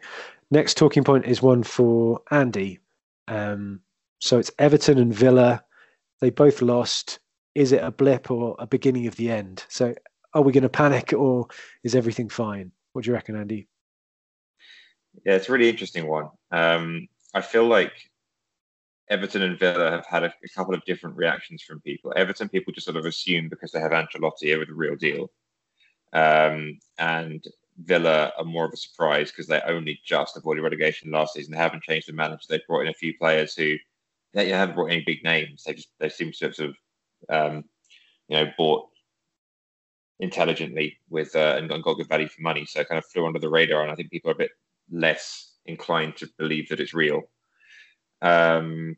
[0.51, 2.81] Next talking point is one for Andy.
[3.29, 3.81] Um,
[4.19, 5.65] so it's Everton and Villa.
[6.21, 7.21] They both lost.
[7.55, 9.65] Is it a blip or a beginning of the end?
[9.69, 9.95] So
[10.35, 11.47] are we going to panic or
[11.85, 12.73] is everything fine?
[12.93, 13.69] What do you reckon, Andy?
[15.25, 16.29] Yeah, it's a really interesting one.
[16.53, 17.93] Um, I feel like
[19.11, 22.13] Everton and Villa have had a, a, couple of different reactions from people.
[22.15, 25.31] Everton people just sort of assume because they have Ancelotti over the real deal.
[26.13, 27.45] Um, and
[27.85, 31.53] Villa are more of a surprise because they only just avoided relegation last season.
[31.53, 32.45] They haven't changed the manager.
[32.49, 33.77] They've brought in a few players who
[34.33, 35.65] they haven't brought any big names.
[35.65, 36.77] They just they seem to have sort of
[37.29, 37.65] um,
[38.29, 38.87] you know bought
[40.21, 42.65] intelligently with uh, and got good value for money.
[42.65, 44.53] So kind of flew under the radar, and I think people are a bit
[44.91, 47.23] less inclined to believe that it's real.
[48.23, 48.97] Um,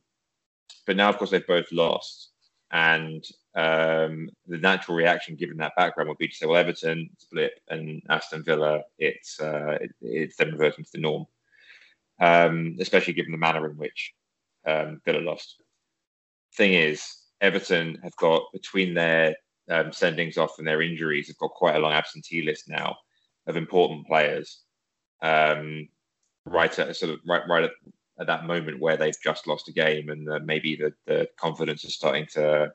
[0.87, 2.31] but now, of course, they've both lost,
[2.71, 7.53] and um, the natural reaction, given that background, would be to say, "Well, Everton split,
[7.69, 11.27] and Aston Villa, it's uh, it, it's then reverting to the norm."
[12.21, 14.15] Um, especially given the manner in which
[14.67, 15.63] um, Villa lost.
[16.55, 17.05] Thing is,
[17.41, 19.35] Everton have got between their
[19.71, 22.97] um, sendings off and their injuries, have got quite a long absentee list now
[23.47, 24.61] of important players.
[25.21, 25.89] Um,
[26.45, 27.71] right at sort of right right at,
[28.23, 31.85] at, that moment where they've just lost a game and uh, maybe the, the confidence
[31.85, 32.73] is starting to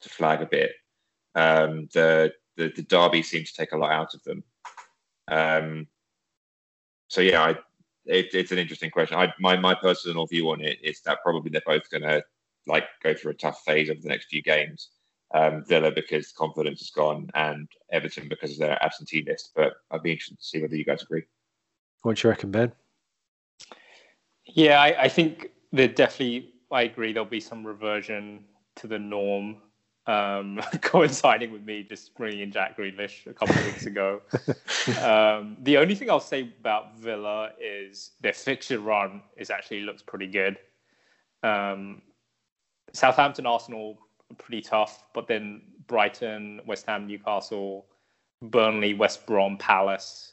[0.00, 0.72] to flag a bit.
[1.34, 4.44] Um, the, the, the derby seems to take a lot out of them.
[5.28, 5.86] Um,
[7.08, 7.50] so yeah, I,
[8.06, 9.16] it, it's an interesting question.
[9.18, 12.22] I, my my personal view on it is that probably they're both going to
[12.66, 14.90] like go through a tough phase over the next few games.
[15.32, 19.50] Um, Villa because confidence is gone, and Everton because of their absentee list.
[19.56, 21.24] But I'd be interested to see whether you guys agree.
[22.02, 22.72] What do you reckon, Ben?
[24.46, 26.52] Yeah, I, I think there definitely.
[26.70, 27.12] I agree.
[27.12, 28.44] There'll be some reversion
[28.76, 29.56] to the norm
[30.06, 34.20] um, coinciding with me just bringing in Jack Grealish a couple of weeks ago.
[35.02, 40.02] um, the only thing I'll say about Villa is their fixture run is actually looks
[40.02, 40.58] pretty good.
[41.42, 42.02] Um,
[42.92, 43.98] Southampton, Arsenal,
[44.38, 47.86] pretty tough, but then Brighton, West Ham, Newcastle,
[48.42, 50.32] Burnley, West Brom, Palace.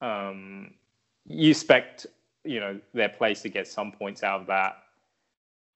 [0.00, 0.74] Um,
[1.26, 2.06] you expect
[2.44, 4.78] you know their place to get some points out of that.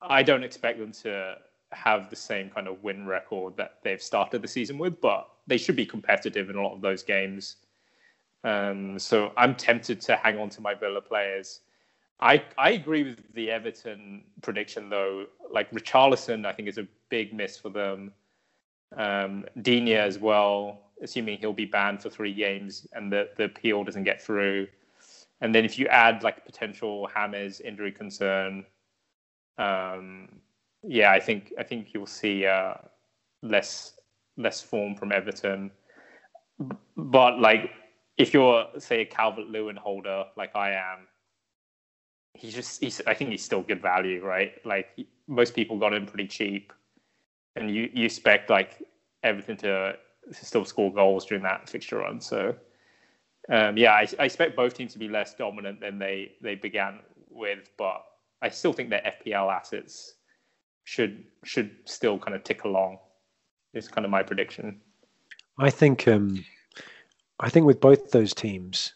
[0.03, 1.37] I don't expect them to
[1.73, 5.57] have the same kind of win record that they've started the season with, but they
[5.57, 7.57] should be competitive in a lot of those games.
[8.45, 11.61] Um, so I'm tempted to hang on to my Villa players.
[12.21, 15.27] I I agree with the Everton prediction though.
[15.51, 18.13] Like Richarlison, I think is a big miss for them.
[18.97, 23.83] Um, Digne as well, assuming he'll be banned for three games and the the appeal
[23.83, 24.69] doesn't get through.
[25.41, 28.65] And then if you add like potential Hammers injury concern,
[29.59, 30.29] um,
[30.83, 32.75] yeah, I think I think you'll see uh,
[33.43, 33.99] less
[34.37, 35.71] less form from Everton.
[36.97, 37.71] But like,
[38.17, 41.09] if you're say a Calvert Lewin holder like I am,
[42.35, 44.53] he's just he's I think he's still good value, right?
[44.65, 44.89] Like
[45.27, 46.73] most people got him pretty cheap,
[47.57, 48.83] and you you expect like
[49.23, 49.97] Everton to,
[50.33, 52.21] to still score goals during that fixture run.
[52.21, 52.55] So
[53.51, 57.01] um, yeah, I, I expect both teams to be less dominant than they they began
[57.31, 58.05] with, but
[58.41, 60.15] I still think their FPL assets
[60.85, 62.99] should should still kind of tick along.
[63.75, 64.81] Is kind of my prediction.
[65.59, 66.45] I think um,
[67.41, 68.95] I think with both those teams,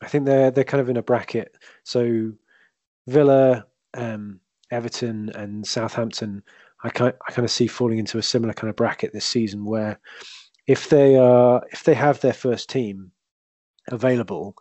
[0.00, 1.56] I think they're they're kind of in a bracket.
[1.84, 2.32] So
[3.08, 4.40] Villa, um,
[4.70, 6.42] Everton, and Southampton,
[6.82, 9.64] I kind I kind of see falling into a similar kind of bracket this season,
[9.64, 9.98] where
[10.66, 13.10] if they are if they have their first team
[13.88, 14.54] available,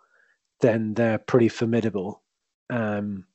[0.61, 2.21] then they're pretty formidable.
[2.69, 3.25] Um,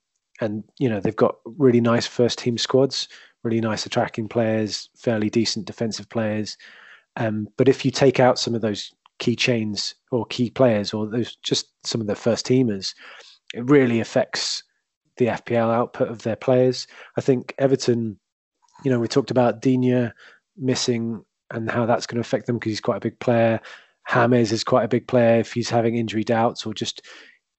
[0.40, 3.08] and you know they've got really nice first team squads,
[3.42, 6.56] really nice attacking players, fairly decent defensive players.
[7.16, 11.06] Um, but if you take out some of those key chains or key players, or
[11.06, 12.94] those just some of the first teamers,
[13.54, 14.62] it really affects
[15.16, 16.86] the FPL output of their players.
[17.16, 18.18] I think Everton,
[18.84, 20.12] you know, we talked about Digne
[20.58, 23.60] missing and how that's going to affect them because he's quite a big player.
[24.12, 27.02] James is quite a big player if he's having injury doubts or just,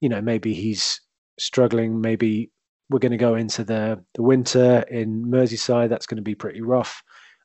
[0.02, 1.02] you know, maybe he's
[1.40, 2.02] struggling.
[2.02, 2.52] Maybe
[2.90, 5.90] we're going to go into the the winter in Merseyside.
[5.90, 7.04] That's going to be pretty rough.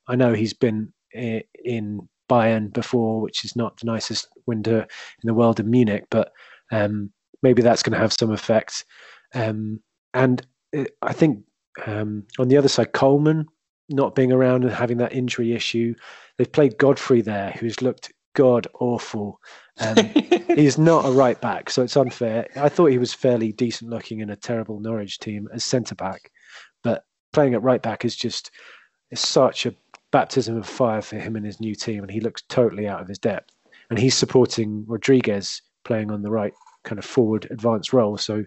[0.09, 5.35] I know he's been in Bayern before, which is not the nicest winter in the
[5.35, 6.33] world in Munich, but
[6.71, 7.11] um,
[7.43, 8.85] maybe that's going to have some effect.
[9.35, 9.81] Um,
[10.15, 10.47] and
[11.03, 11.45] I think
[11.87, 13.47] um, on the other side, Coleman
[13.89, 15.95] not being around and having that injury issue,
[16.39, 19.41] they've played Godfrey there, who's looked god awful.
[19.79, 19.97] Um,
[20.49, 22.47] he's not a right back, so it's unfair.
[22.57, 26.31] I thought he was fairly decent looking in a terrible Norwich team as centre back,
[26.83, 28.51] but playing at right back is just
[29.11, 29.75] it's such a
[30.11, 33.09] baptism of fire for him and his new team, and he looks totally out of
[33.09, 33.53] his depth.
[33.91, 36.55] And he's supporting Rodriguez playing on the right
[36.85, 38.17] kind of forward advanced role.
[38.17, 38.45] So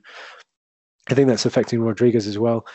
[1.10, 2.66] I think that's affecting Rodriguez as well.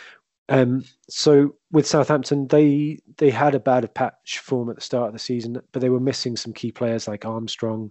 [0.50, 5.12] Um, so with Southampton, they they had a bad patch form at the start of
[5.12, 7.90] the season, but they were missing some key players like Armstrong,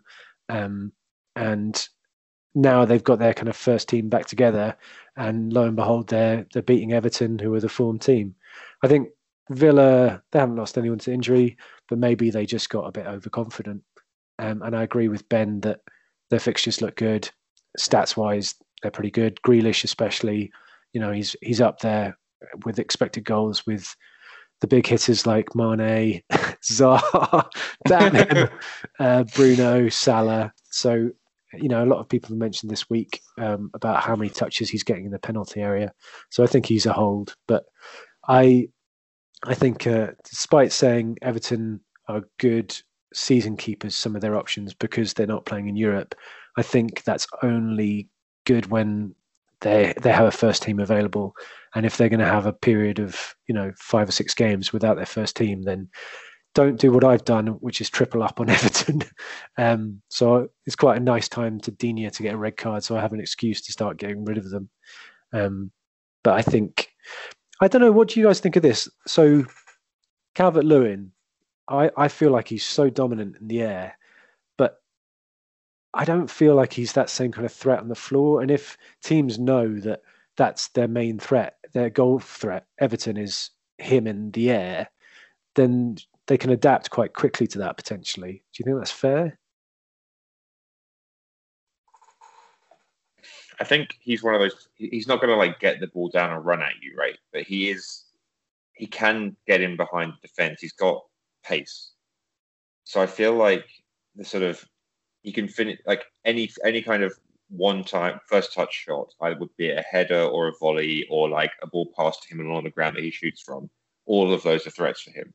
[0.50, 0.92] um,
[1.38, 1.88] and
[2.54, 4.76] now they've got their kind of first team back together,
[5.16, 8.36] and lo and behold, they're they're beating Everton, who are the form team.
[8.84, 9.08] I think
[9.52, 11.58] Villa they haven't lost anyone to injury,
[11.88, 13.84] but maybe they just got a bit overconfident.
[14.38, 15.80] Um, and I agree with Ben that
[16.30, 17.30] their fixtures look good,
[17.80, 19.40] stats wise, they're pretty good.
[19.48, 20.52] Grealish especially,
[20.92, 22.19] you know, he's he's up there
[22.66, 23.96] with expected goals with
[24.62, 27.50] the big hitters like Mane, Zaha,
[27.86, 28.50] Dan,
[29.00, 30.54] uh, Bruno, Salah.
[30.70, 31.10] So,
[31.54, 34.70] you know, a lot of people have mentioned this week um, about how many touches
[34.70, 35.94] he's getting in the penalty area.
[36.30, 37.36] So I think he's a hold.
[37.48, 37.66] But
[38.28, 38.70] I,
[39.44, 42.76] I think, uh, despite saying Everton are good
[43.14, 46.16] season keepers, some of their options because they're not playing in Europe,
[46.58, 48.10] I think that's only
[48.46, 49.16] good when
[49.62, 51.36] they they have a first team available
[51.76, 54.74] and if they're going to have a period of you know five or six games
[54.74, 55.90] without their first team, then
[56.56, 59.04] don't do what I've done, which is triple up on Everton.
[59.58, 62.98] um, so it's quite a nice time to Digne to get a red card, so
[62.98, 64.70] I have an excuse to start getting rid of them.
[65.32, 65.72] Um,
[66.24, 66.90] but I think
[67.62, 67.92] I don't know.
[67.92, 68.90] What do you guys think of this?
[69.08, 69.46] So
[70.34, 71.12] Calvert Lewin,
[71.70, 73.98] I I feel like he's so dominant in the air,
[75.94, 78.42] I don't feel like he's that same kind of threat on the floor.
[78.42, 80.02] And if teams know that
[80.38, 84.90] that's their main threat, their goal threat, Everton is him in the air,
[85.56, 88.44] then they can adapt quite quickly to that potentially.
[88.54, 89.40] Do you think that's fair?
[93.60, 94.70] I think he's one of those.
[94.76, 97.18] He's not going to like get the ball down and run at you, right?
[97.34, 98.06] But he is.
[98.74, 100.62] He can get in behind the defense.
[100.62, 101.04] He's got
[101.44, 101.92] pace.
[102.86, 103.66] So I feel like
[104.16, 104.64] the sort of
[105.30, 107.14] he can finish like any any kind of
[107.50, 111.52] one time first touch shot, either would be a header or a volley or like
[111.62, 113.70] a ball passed to him along the ground that he shoots from.
[114.08, 115.32] All of those are threats for him.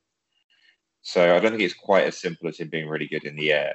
[1.02, 3.52] So I don't think it's quite as simple as him being really good in the
[3.52, 3.74] air.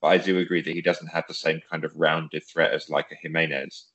[0.00, 2.88] But I do agree that he doesn't have the same kind of rounded threat as
[2.88, 3.86] like a Jimenez,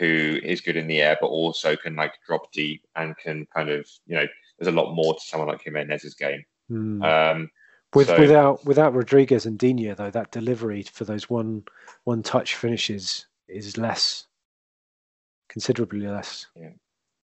[0.00, 3.68] who is good in the air but also can like drop deep and can kind
[3.68, 4.26] of you know
[4.58, 6.42] there's a lot more to someone like Jimenez's game.
[6.68, 7.04] Mm.
[7.04, 7.50] Um,
[7.94, 11.64] with, so, without without Rodriguez and Digne though, that delivery for those one
[12.04, 14.26] one touch finishes is less,
[15.48, 16.46] considerably less.
[16.56, 16.70] Yeah.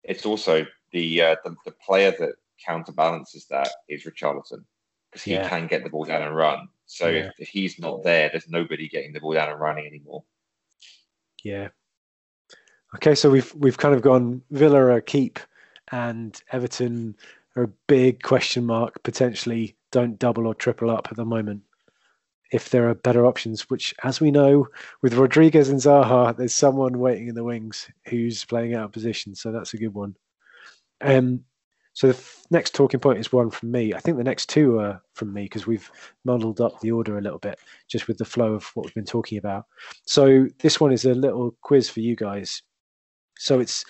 [0.04, 2.34] It's also the, uh, the, the player that
[2.64, 4.64] counterbalances that is Richarlison
[5.10, 5.48] because he yeah.
[5.48, 6.68] can get the ball down and run.
[6.86, 7.26] So yeah.
[7.26, 10.24] if, if he's not there, there's nobody getting the ball down and running anymore.
[11.42, 11.68] Yeah.
[12.96, 15.38] Okay, so we've we've kind of gone Villa a keep
[15.90, 17.16] and Everton
[17.56, 19.02] are a big question mark.
[19.02, 21.62] Potentially don't double or triple up at the moment
[22.52, 24.68] if there are better options, which, as we know,
[25.00, 29.34] with Rodriguez and Zaha, there's someone waiting in the wings who's playing out of position.
[29.34, 30.14] So that's a good one.
[31.00, 31.44] Um,
[31.94, 33.94] so the f- next talking point is one from me.
[33.94, 35.90] I think the next two are from me because we've
[36.24, 39.04] muddled up the order a little bit just with the flow of what we've been
[39.04, 39.64] talking about.
[40.06, 42.62] So this one is a little quiz for you guys.
[43.38, 43.84] So it's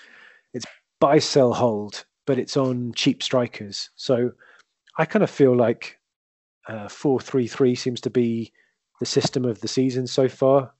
[0.53, 0.65] it's
[0.99, 3.89] buy, sell, hold, but it's on cheap strikers.
[3.95, 4.31] So
[4.97, 5.99] I kind of feel like
[6.67, 8.51] uh, four three three seems to be
[8.99, 10.71] the system of the season so far.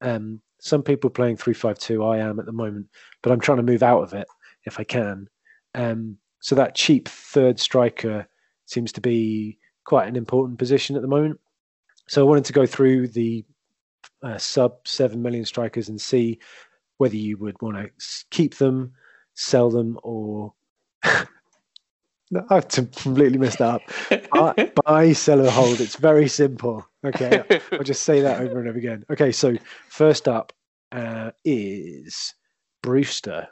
[0.00, 2.04] Um, some people playing three five two.
[2.04, 2.86] I am at the moment,
[3.22, 4.26] but I'm trying to move out of it
[4.64, 5.28] if I can.
[5.74, 8.26] Um, so that cheap third striker
[8.66, 11.40] seems to be quite an important position at the moment.
[12.08, 13.44] So I wanted to go through the
[14.22, 16.38] uh, sub seven million strikers and see
[16.98, 17.90] whether you would want to
[18.30, 18.92] keep them,
[19.34, 20.52] sell them, or
[22.50, 24.30] I've completely messed that up.
[24.30, 25.80] buy, buy, sell, or hold.
[25.80, 26.86] It's very simple.
[27.04, 29.04] Okay, I'll just say that over and over again.
[29.10, 29.56] Okay, so
[29.88, 30.52] first up
[30.92, 32.34] uh, is
[32.82, 33.48] Brewster,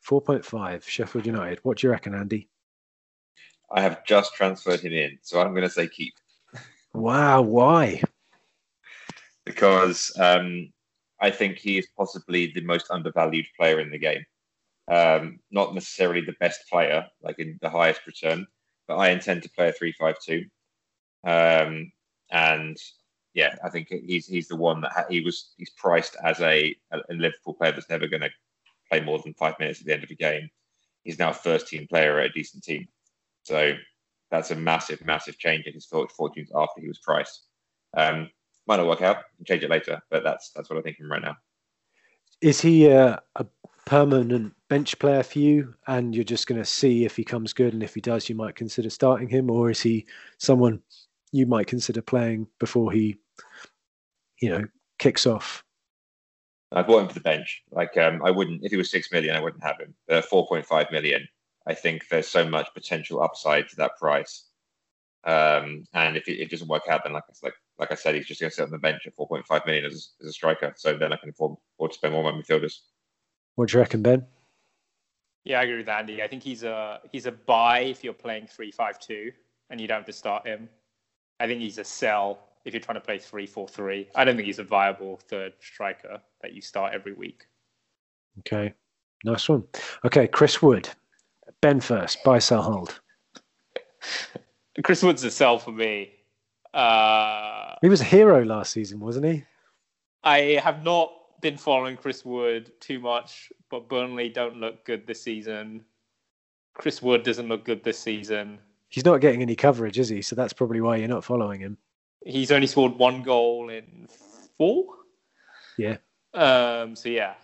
[0.00, 1.60] four point five, Sheffield United.
[1.62, 2.48] What do you reckon, Andy?
[3.70, 6.14] I have just transferred him in, so I'm going to say keep.
[6.94, 8.00] Wow, why?
[9.44, 10.72] Because um,
[11.20, 14.24] I think he is possibly the most undervalued player in the game.
[14.88, 18.46] Um, not necessarily the best player, like in the highest return,
[18.86, 20.44] but I intend to play a three-five-two,
[21.24, 21.90] um,
[22.30, 22.76] and
[23.34, 26.76] yeah, I think he's he's the one that ha- he was he's priced as a,
[26.92, 28.30] a Liverpool player that's never going to
[28.88, 30.48] play more than five minutes at the end of a game.
[31.02, 32.86] He's now a first-team player at a decent team,
[33.42, 33.72] so
[34.30, 37.46] that's a massive, massive change in his fortunes after he was priced.
[37.96, 38.30] Um,
[38.68, 39.18] might not work out.
[39.44, 41.36] Change it later, but that's that's what I'm thinking right now.
[42.40, 43.20] Is he a
[43.86, 47.72] permanent bench player for you, and you're just going to see if he comes good,
[47.72, 50.06] and if he does, you might consider starting him, or is he
[50.38, 50.82] someone
[51.32, 53.16] you might consider playing before he,
[54.40, 54.64] you know,
[54.98, 55.64] kicks off?
[56.72, 57.62] I bought him for the bench.
[57.70, 59.94] Like um, I wouldn't if he was six million, I wouldn't have him.
[60.10, 61.26] Uh, Four point five million.
[61.66, 64.44] I think there's so much potential upside to that price.
[65.24, 68.26] Um, and if it, it, doesn't work out, then like like like I said, he's
[68.26, 70.72] just going to sit on the bench at 4.5 million as, as a striker.
[70.76, 72.78] So then I can afford, to spend more on midfielders.
[73.56, 74.26] What do you reckon, Ben?
[75.44, 76.22] Yeah, I agree with Andy.
[76.22, 79.32] I think he's a he's a buy if you're playing three five two
[79.70, 80.68] and you don't have to start him.
[81.40, 84.08] I think he's a sell if you're trying to play three four three.
[84.14, 87.46] I don't think he's a viable third striker that you start every week.
[88.40, 88.74] Okay,
[89.24, 89.64] nice one.
[90.04, 90.88] Okay, Chris Wood,
[91.62, 92.22] Ben first.
[92.24, 93.00] Buy, sell, hold.
[94.84, 96.12] Chris Wood's a sell for me.
[96.74, 99.44] Uh, he was a hero last season, wasn't he?
[100.22, 101.12] I have not
[101.46, 105.84] been following Chris Wood too much, but Burnley don't look good this season.
[106.74, 108.58] Chris Wood doesn't look good this season.
[108.88, 110.22] He's not getting any coverage, is he?
[110.22, 111.78] So that's probably why you're not following him.
[112.24, 114.08] He's only scored one goal in
[114.58, 114.86] four.
[115.78, 115.98] Yeah.
[116.34, 116.96] Um.
[116.96, 117.34] So yeah,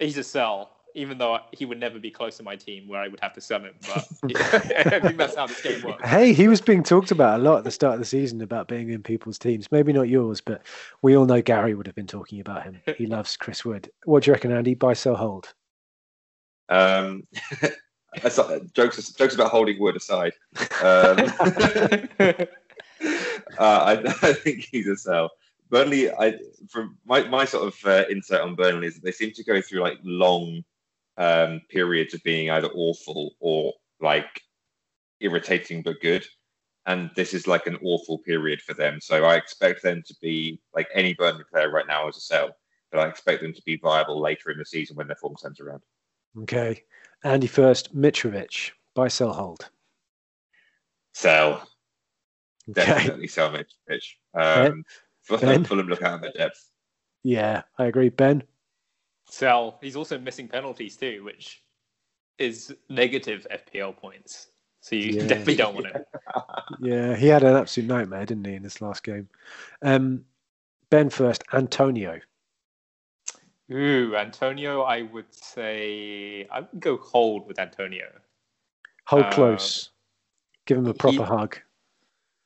[0.00, 3.08] he's a sell even though he would never be close to my team where I
[3.08, 3.74] would have to sell him.
[3.82, 4.06] But
[4.94, 6.08] I think that's how this game works.
[6.08, 8.68] Hey, he was being talked about a lot at the start of the season about
[8.68, 9.70] being in people's teams.
[9.72, 10.62] Maybe not yours, but
[11.02, 12.80] we all know Gary would have been talking about him.
[12.94, 13.90] He loves Chris Wood.
[14.04, 14.74] What do you reckon, Andy?
[14.74, 15.52] Buy, sell, hold.
[16.68, 17.24] Um,
[18.72, 20.32] jokes jokes about holding Wood aside.
[20.80, 21.18] Um,
[22.20, 22.46] uh,
[23.58, 25.30] I, I think he's a sell.
[25.70, 26.38] Burnley, I
[26.68, 29.60] from my, my sort of uh, insight on Burnley is that they seem to go
[29.60, 30.62] through like long
[31.16, 34.42] um, periods of being either awful or like
[35.20, 36.24] irritating but good.
[36.86, 39.00] And this is like an awful period for them.
[39.00, 42.50] So I expect them to be like any Burnley player right now as a sell,
[42.90, 45.60] but I expect them to be viable later in the season when their form turns
[45.60, 45.82] around.
[46.42, 46.82] Okay.
[47.22, 49.70] Andy first, Mitrovic, buy, sell, hold.
[51.14, 51.66] Sell.
[52.68, 52.84] Okay.
[52.84, 54.04] Definitely sell Mitrovic.
[54.34, 54.84] Um,
[55.40, 55.64] ben?
[55.64, 56.68] Fulham look out of their depth.
[57.22, 58.10] Yeah, I agree.
[58.10, 58.42] Ben?
[59.26, 59.78] Sell.
[59.80, 61.62] He's also missing penalties too, which
[62.38, 64.48] is negative FPL points.
[64.80, 65.26] So you yeah.
[65.26, 66.04] definitely don't want him.
[66.80, 69.28] yeah, he had an absolute nightmare, didn't he, in this last game?
[69.80, 70.24] Um,
[70.90, 72.20] ben first, Antonio.
[73.72, 78.06] Ooh, Antonio, I would say I would go hold with Antonio.
[79.06, 79.90] Hold uh, close.
[80.66, 81.58] Give him a proper he, hug.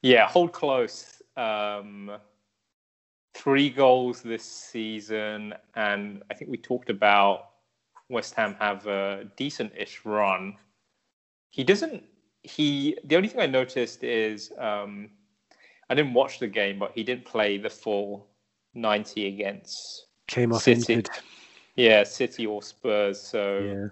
[0.03, 1.21] Yeah, hold close.
[1.37, 2.13] Um,
[3.39, 7.51] three goals this season, and I think we talked about
[8.09, 10.57] West Ham have a decent-ish run.
[11.51, 12.03] He doesn't.
[12.43, 15.11] He the only thing I noticed is um,
[15.89, 18.27] I didn't watch the game, but he didn't play the full
[18.75, 20.95] ninety against came off City.
[20.95, 21.11] injured.
[21.77, 23.21] Yeah, City or Spurs.
[23.21, 23.91] So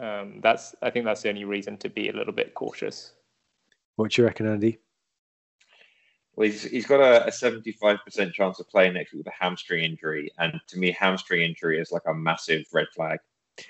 [0.00, 0.20] yeah.
[0.20, 3.12] um, that's I think that's the only reason to be a little bit cautious.
[3.96, 4.78] What do you reckon, Andy?
[6.36, 9.84] Well, he's, he's got a, a 75% chance of playing next week with a hamstring
[9.84, 10.30] injury.
[10.38, 13.20] And to me, hamstring injury is like a massive red flag.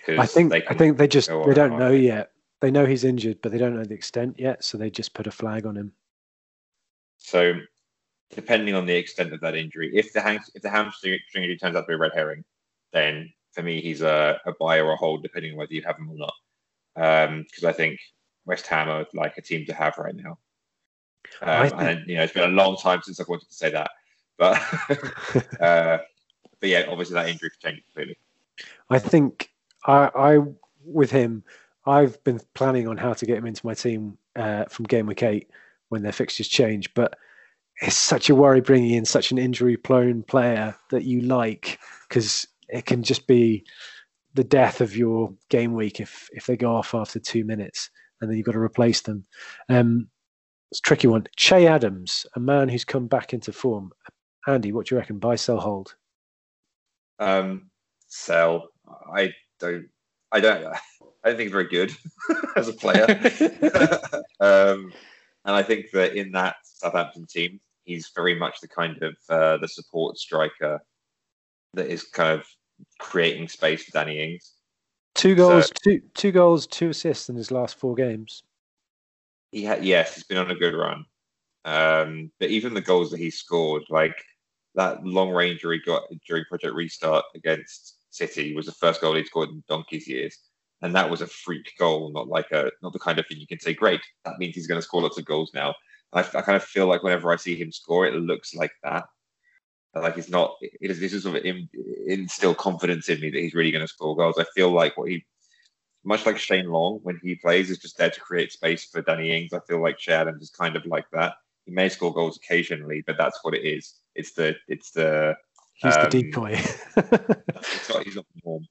[0.08, 2.30] I think I think they just they don't know yet.
[2.60, 5.26] They know he's injured, but they don't know the extent yet, so they just put
[5.26, 5.92] a flag on him.
[7.18, 7.54] So,
[8.34, 11.76] depending on the extent of that injury, if the ham, if the hamstring injury turns
[11.76, 12.44] out to be a red herring,
[12.94, 15.98] then for me he's a, a buy or a hold, depending on whether you have
[15.98, 16.34] him or not.
[16.94, 18.00] Because um, I think
[18.46, 20.38] West Ham are like a team to have right now.
[21.42, 21.80] Um, think...
[21.80, 23.90] And you know, it's been a long time since I've wanted to say that,
[24.38, 24.60] but
[25.60, 25.98] uh,
[26.60, 28.18] but yeah, obviously that injury could change completely.
[28.90, 29.50] I think
[29.86, 30.38] I, I
[30.84, 31.44] with him,
[31.86, 35.22] I've been planning on how to get him into my team uh, from game week
[35.22, 35.50] eight
[35.88, 37.16] when their fixtures change, but
[37.80, 42.86] it's such a worry bringing in such an injury-prone player that you like because it
[42.86, 43.64] can just be
[44.34, 48.30] the death of your game week if if they go off after two minutes and
[48.30, 49.24] then you've got to replace them.
[49.68, 50.08] Um,
[50.70, 51.26] it's a tricky one.
[51.36, 53.92] Che Adams, a man who's come back into form.
[54.46, 55.18] Andy, what do you reckon?
[55.18, 55.94] Buy, sell, hold.
[57.18, 57.70] Um,
[58.08, 58.68] sell.
[59.12, 59.88] I don't.
[60.32, 60.66] I don't.
[61.24, 61.90] I don't think he's very good
[62.56, 63.06] as a player.
[64.40, 64.92] um,
[65.44, 69.56] and I think that in that Southampton team, he's very much the kind of uh,
[69.58, 70.80] the support striker
[71.74, 72.46] that is kind of
[72.98, 74.52] creating space for Danny Ings.
[75.14, 78.42] Two goals, so, two two goals, two assists in his last four games.
[79.54, 81.04] He had yes, he's been on a good run.
[81.64, 84.20] Um, but even the goals that he scored, like
[84.74, 89.24] that long range he got during Project Restart against City, was the first goal he
[89.24, 90.36] scored in Donkey's years,
[90.82, 93.46] and that was a freak goal, not like a not the kind of thing you
[93.46, 95.72] can say, great, that means he's going to score lots of goals now.
[96.12, 99.04] I, I kind of feel like whenever I see him score, it looks like that.
[99.94, 100.56] Like he's not.
[100.60, 101.68] It is, this is sort of in,
[102.08, 104.36] instill confidence in me that he's really going to score goals.
[104.36, 105.24] I feel like what he,
[106.04, 109.30] much like Shane Long, when he plays, is just there to create space for Danny
[109.30, 109.52] Ings.
[109.52, 111.34] I feel like Che is kind of like that.
[111.64, 113.94] He may score goals occasionally, but that's what it is.
[114.14, 115.34] It's the it's the
[115.74, 116.56] he's um, the decoy.
[116.56, 118.66] he's, not, he's not the norm.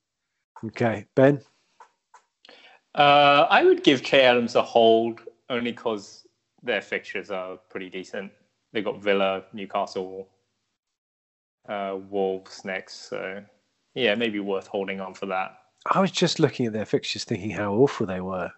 [0.65, 1.41] Okay, Ben.
[2.95, 6.27] Uh, I would give Che Adams a hold only because
[6.61, 8.31] their fixtures are pretty decent.
[8.71, 10.27] They've got Villa, Newcastle,
[11.67, 13.09] uh, Wolves next.
[13.09, 13.43] So
[13.95, 15.57] yeah, maybe worth holding on for that.
[15.91, 18.51] I was just looking at their fixtures, thinking how awful they were,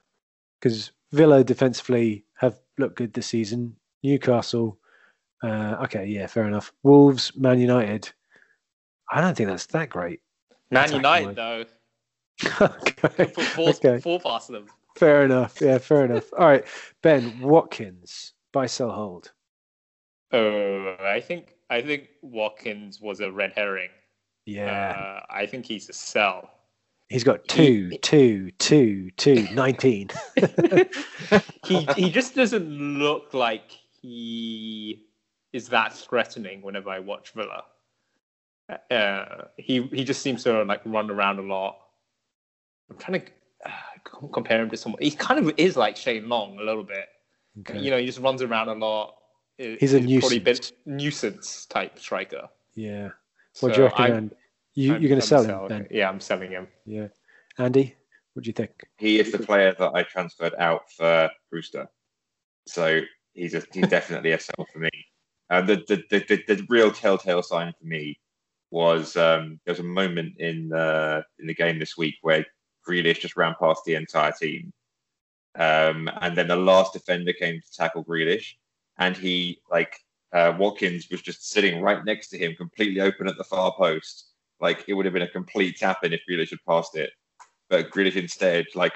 [0.60, 3.76] because Villa defensively have looked good this season.
[4.04, 4.78] Newcastle,
[5.44, 6.72] uh, okay, yeah, fair enough.
[6.84, 8.12] Wolves, Man United.
[9.12, 10.22] I don't think that's that great.
[10.72, 11.66] Man United, though.
[12.62, 13.26] okay.
[13.28, 14.00] Four, okay.
[14.00, 14.68] four past them.
[14.98, 15.60] Fair enough.
[15.62, 16.32] Yeah, fair enough.
[16.38, 16.66] All right,
[17.02, 19.32] Ben Watkins, buy, sell, hold.
[20.32, 23.90] Oh, I think I think Watkins was a red herring.
[24.46, 25.22] Yeah.
[25.22, 26.50] Uh, I think he's a sell.
[27.10, 30.10] He's got two, he, two, two, two, 19.
[31.66, 35.06] he he just doesn't look like he
[35.54, 37.64] is that threatening whenever I watch Villa.
[38.90, 41.78] Uh, he he just seems to like run around a lot.
[42.90, 43.28] I'm trying to
[43.66, 45.02] uh, compare him to someone.
[45.02, 47.08] He kind of is like Shane Long a little bit.
[47.60, 47.80] Okay.
[47.80, 49.16] You know, he just runs around a lot.
[49.58, 50.22] He's a nuisance.
[50.22, 52.50] Probably a bit nuisance type striker.
[52.74, 53.10] Yeah.
[53.60, 54.32] What so do you reckon?
[54.76, 55.88] You, are going to sell him then?
[55.90, 56.68] Yeah, I'm selling him.
[56.86, 57.08] Yeah.
[57.58, 57.96] Andy,
[58.34, 58.72] what do you think?
[58.98, 61.88] He is the player that I transferred out for Brewster.
[62.68, 63.02] So
[63.34, 64.90] he's a, he's definitely a sell for me.
[65.50, 68.20] And the, the, the, the, the real telltale sign for me
[68.72, 72.46] was um, there was a moment in the in the game this week where
[72.88, 74.74] Grealish just ran past the entire team,
[75.58, 78.56] um, and then the last defender came to tackle Grealish,
[78.98, 79.96] and he like
[80.34, 84.32] uh, Watkins was just sitting right next to him, completely open at the far post.
[84.66, 87.12] Like it would have been a complete tap in if Grealish had passed it,
[87.70, 88.94] but Grealish instead like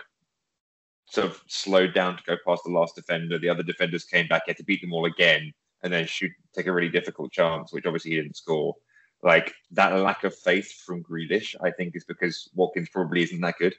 [1.05, 3.37] sort of slowed down to go past the last defender.
[3.37, 5.53] The other defenders came back, had to beat them all again,
[5.83, 8.73] and then shoot take a really difficult chance, which obviously he didn't score.
[9.21, 13.59] Like that lack of faith from Grealish, I think, is because Watkins probably isn't that
[13.59, 13.75] good.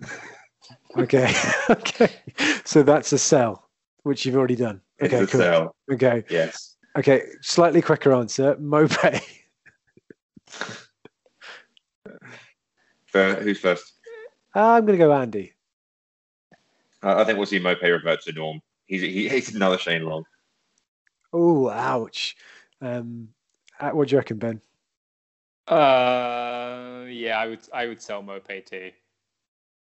[0.96, 1.34] okay,
[1.68, 2.14] okay.
[2.64, 3.68] So that's a sell,
[4.04, 4.80] which you've already done.
[5.02, 5.40] Okay, it's cool.
[5.42, 5.76] Sell.
[5.92, 6.24] Okay.
[6.30, 6.76] Yes.
[6.96, 8.56] Okay, slightly quicker answer.
[13.16, 13.42] Maupay.
[13.42, 13.92] who's first?
[14.54, 15.52] Uh, I'm going to go Andy.
[17.02, 18.60] I think we'll see Maupay revert to norm.
[18.86, 20.24] He's he, he's another Shane Long.
[21.32, 22.36] Oh, ouch.
[22.80, 23.28] Um,
[23.78, 24.60] uh, what do you reckon, Ben?
[25.68, 28.92] Uh, yeah, I would I would sell Maupay too.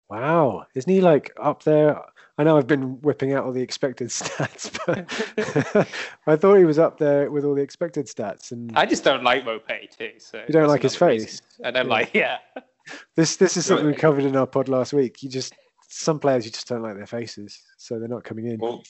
[0.08, 2.00] Wow, isn't he like up there?
[2.36, 5.88] I know I've been whipping out all the expected stats, but
[6.26, 8.52] I thought he was up there with all the expected stats.
[8.52, 10.12] And I just don't like Maupay too.
[10.18, 11.22] So you don't like his face.
[11.22, 11.40] Reason.
[11.64, 11.92] I don't yeah.
[11.92, 12.38] like yeah.
[13.16, 15.22] This this is something we covered in our pod last week.
[15.22, 15.54] You just
[15.88, 18.58] some players you just don't like their faces, so they're not coming in.
[18.58, 18.82] Well,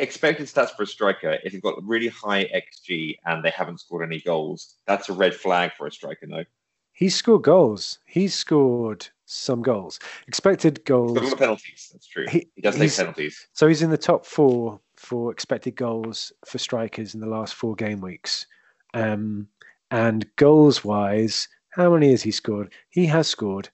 [0.00, 4.06] expected stats for a striker, if you've got really high XG and they haven't scored
[4.06, 6.44] any goals, that's a red flag for a striker, no?
[6.92, 7.98] He's scored goals.
[8.04, 10.00] He's scored some goals.
[10.26, 11.34] Expected goals.
[11.34, 11.90] Penalties.
[11.92, 12.26] That's true.
[12.28, 13.46] He, he does take penalties.
[13.52, 17.74] So he's in the top four for expected goals for strikers in the last four
[17.74, 18.46] game weeks.
[18.92, 19.48] Um,
[19.90, 22.72] and goals wise, how many has he scored?
[22.90, 23.68] He has scored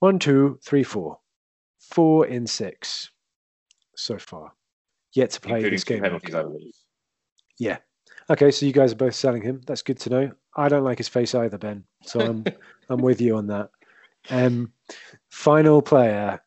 [0.00, 1.18] one, two, three, four.
[1.78, 3.10] Four in six
[3.96, 4.52] so far.
[5.12, 6.02] Yet to play Including this game.
[6.02, 6.74] Penalties, I believe.
[7.58, 7.78] Yeah.
[8.28, 9.60] Okay, so you guys are both selling him.
[9.66, 10.32] That's good to know.
[10.56, 11.84] I don't like his face either, Ben.
[12.04, 12.44] So I'm
[12.88, 13.70] I'm with you on that.
[14.30, 14.72] Um,
[15.30, 16.40] final player.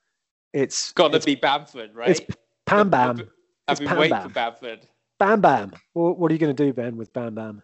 [0.53, 2.09] It's got to it's, be Bamford, right?
[2.09, 2.21] It's
[2.65, 3.29] Pam Bam.
[3.67, 4.29] I've been waiting Bam.
[4.29, 4.87] for Bamford.
[5.19, 5.73] Bam Bam.
[5.93, 7.63] What, what are you going to do, Ben, with Bam Bam?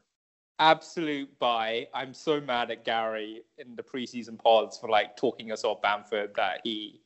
[0.59, 1.87] Absolute buy.
[1.93, 6.31] I'm so mad at Gary in the preseason pods for like talking us off Bamford
[6.35, 7.01] that he,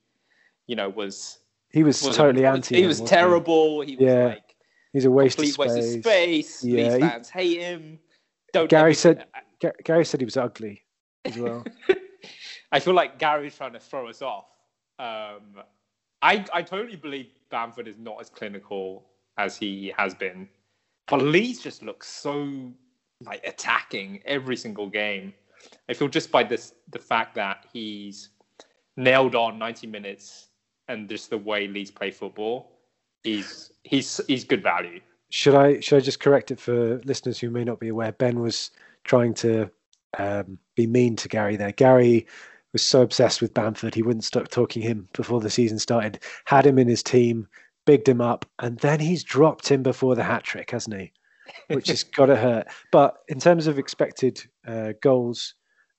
[0.65, 1.39] you know, was
[1.69, 2.75] he was, was totally anti.
[2.75, 3.81] He was terrible.
[3.81, 4.25] He, he was yeah.
[4.25, 4.55] like
[4.91, 5.57] he's a waste of space.
[5.57, 6.63] Waste of space.
[6.63, 7.99] Yeah, Leeds he, fans hate him.
[8.53, 9.25] Don't Gary said
[9.83, 10.81] Gary said he was ugly
[11.25, 11.63] as well.
[12.71, 14.45] I feel like Gary's trying to throw us off.
[14.97, 15.61] Um,
[16.21, 19.05] I I totally believe Bamford is not as clinical
[19.37, 20.49] as he has been,
[21.07, 22.71] but Leeds just looks so
[23.25, 25.33] like attacking every single game.
[25.89, 28.29] I feel just by this the fact that he's
[28.97, 30.49] nailed on 90 minutes
[30.87, 32.79] and just the way Leeds play football,
[33.23, 34.99] he's he's he's good value.
[35.29, 38.11] Should I should I just correct it for listeners who may not be aware?
[38.11, 38.71] Ben was
[39.03, 39.69] trying to
[40.17, 41.71] um, be mean to Gary there.
[41.71, 42.27] Gary
[42.73, 46.19] was so obsessed with Bamford, he wouldn't stop talking him before the season started.
[46.45, 47.47] Had him in his team,
[47.85, 51.13] bigged him up, and then he's dropped him before the hat trick, hasn't he?
[51.67, 52.67] Which has got to hurt.
[52.91, 55.55] But in terms of expected uh, goals,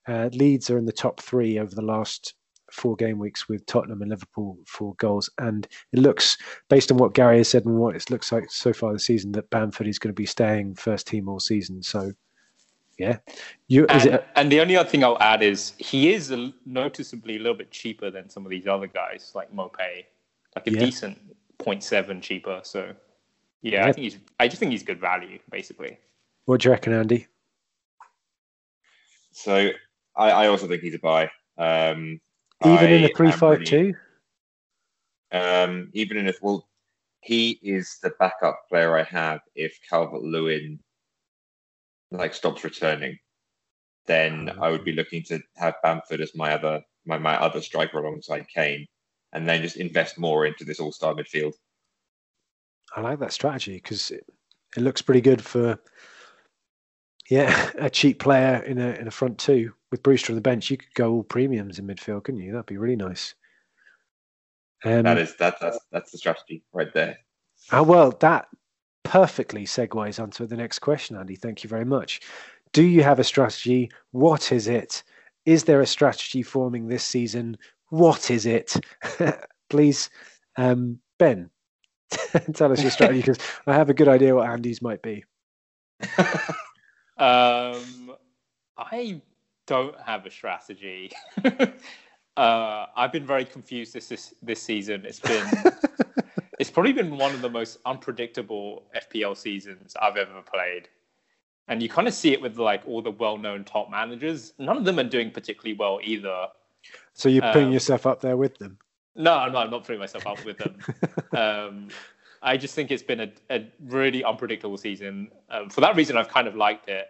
[0.06, 2.34] uh, Leeds are in the top three over the last
[2.74, 5.30] four game weeks with Tottenham and Liverpool for goals.
[5.38, 6.36] And it looks,
[6.68, 9.32] based on what Gary has said and what it looks like so far this season,
[9.32, 11.82] that Bamford is going to be staying first team all season.
[11.82, 12.12] So,
[12.98, 13.18] yeah.
[13.68, 17.36] You, and, it, and, the only other thing I'll add is he is a, noticeably
[17.36, 20.04] a little bit cheaper than some of these other guys like Maupay,
[20.54, 20.80] like a yeah.
[20.80, 21.18] decent
[21.58, 22.60] 0.7 cheaper.
[22.62, 22.92] So,
[23.64, 24.18] yeah, yeah, I think he's.
[24.38, 25.98] I just think he's good value, basically.
[26.44, 27.26] What do you reckon, Andy?
[29.32, 29.70] So,
[30.14, 31.30] I, I also think he's a buy.
[31.56, 32.20] Um,
[32.64, 33.94] even I in a three-five-two.
[35.32, 36.68] Um, even in a well,
[37.22, 40.78] he is the backup player I have if Calvert Lewin
[42.10, 43.18] like stops returning.
[44.06, 47.98] Then I would be looking to have Bamford as my other my, my other striker
[47.98, 48.86] alongside Kane,
[49.32, 51.54] and then just invest more into this all-star midfield.
[52.94, 54.24] I like that strategy because it,
[54.76, 55.78] it looks pretty good for
[57.30, 60.72] yeah a cheap player in a in a front two with Brewster on the bench,
[60.72, 62.50] you could go all premiums in midfield, couldn't you?
[62.50, 63.36] That'd be really nice.
[64.84, 67.18] Um, that is that, that's that's the strategy right there.
[67.70, 68.48] Oh well, that
[69.04, 71.36] perfectly segues onto the next question, Andy.
[71.36, 72.22] Thank you very much.
[72.72, 73.88] Do you have a strategy?
[74.10, 75.04] What is it?
[75.46, 77.56] Is there a strategy forming this season?
[77.90, 78.74] What is it?
[79.70, 80.10] Please,
[80.56, 81.50] um, Ben,
[82.54, 85.24] tell us your strategy because I have a good idea what Andy's might be.
[87.18, 88.14] um,
[88.76, 89.20] I
[89.66, 91.10] don't have a strategy.
[92.36, 95.04] uh, I've been very confused this this, this season.
[95.06, 95.46] It's been
[96.58, 100.88] it's probably been one of the most unpredictable FPL seasons I've ever played.
[101.68, 104.52] And you kind of see it with like all the well-known top managers.
[104.58, 106.48] None of them are doing particularly well either.
[107.14, 108.78] So you're putting um, yourself up there with them?
[109.16, 110.76] No, no, I'm not putting myself up with them.
[111.36, 111.88] um,
[112.42, 115.28] I just think it's been a, a really unpredictable season.
[115.50, 117.08] Um, for that reason, I've kind of liked it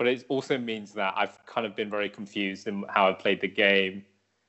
[0.00, 3.38] but it also means that I've kind of been very confused in how I've played
[3.38, 4.02] the game.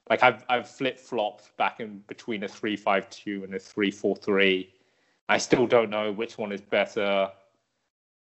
[0.10, 3.92] Like I've I've flip flopped back in between a three five two and a three
[3.92, 4.74] four three.
[5.28, 7.30] I still don't know which one is better.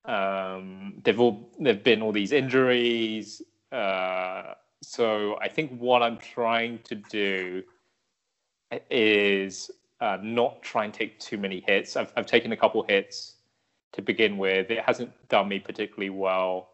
[0.04, 3.42] Um, they've all there've been all these injuries.
[3.70, 7.62] Uh, so I think what I'm trying to do
[8.90, 11.96] is uh, not try and take too many hits.
[11.96, 13.36] I've I've taken a couple hits
[13.92, 14.70] to begin with.
[14.70, 16.70] It hasn't done me particularly well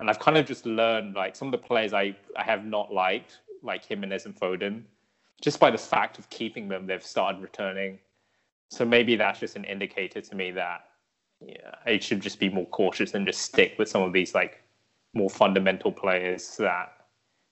[0.00, 2.92] and I've kind of just learned like some of the players I, I have not
[2.92, 4.82] liked, like Jimenez and Foden,
[5.42, 7.98] just by the fact of keeping them, they've started returning.
[8.70, 10.84] So maybe that's just an indicator to me that
[11.40, 14.62] yeah, I should just be more cautious and just stick with some of these like
[15.14, 16.92] more fundamental players that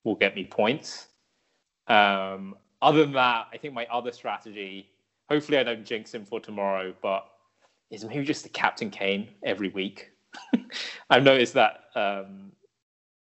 [0.04, 1.08] will get me points.
[1.88, 2.56] Um,
[2.86, 4.88] other than that, I think my other strategy,
[5.28, 7.26] hopefully I don't jinx him for tomorrow, but
[7.90, 10.10] is maybe just the captain Kane every week.
[11.10, 12.52] I've noticed that um,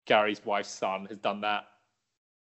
[0.06, 1.64] Gary's wife's son has done that,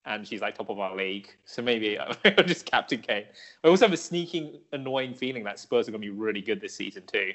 [0.05, 1.27] and she's like top of our league.
[1.43, 3.25] So maybe I'm just captain Kane.
[3.65, 6.61] I also have a sneaking, annoying feeling that Spurs are going to be really good
[6.61, 7.31] this season too.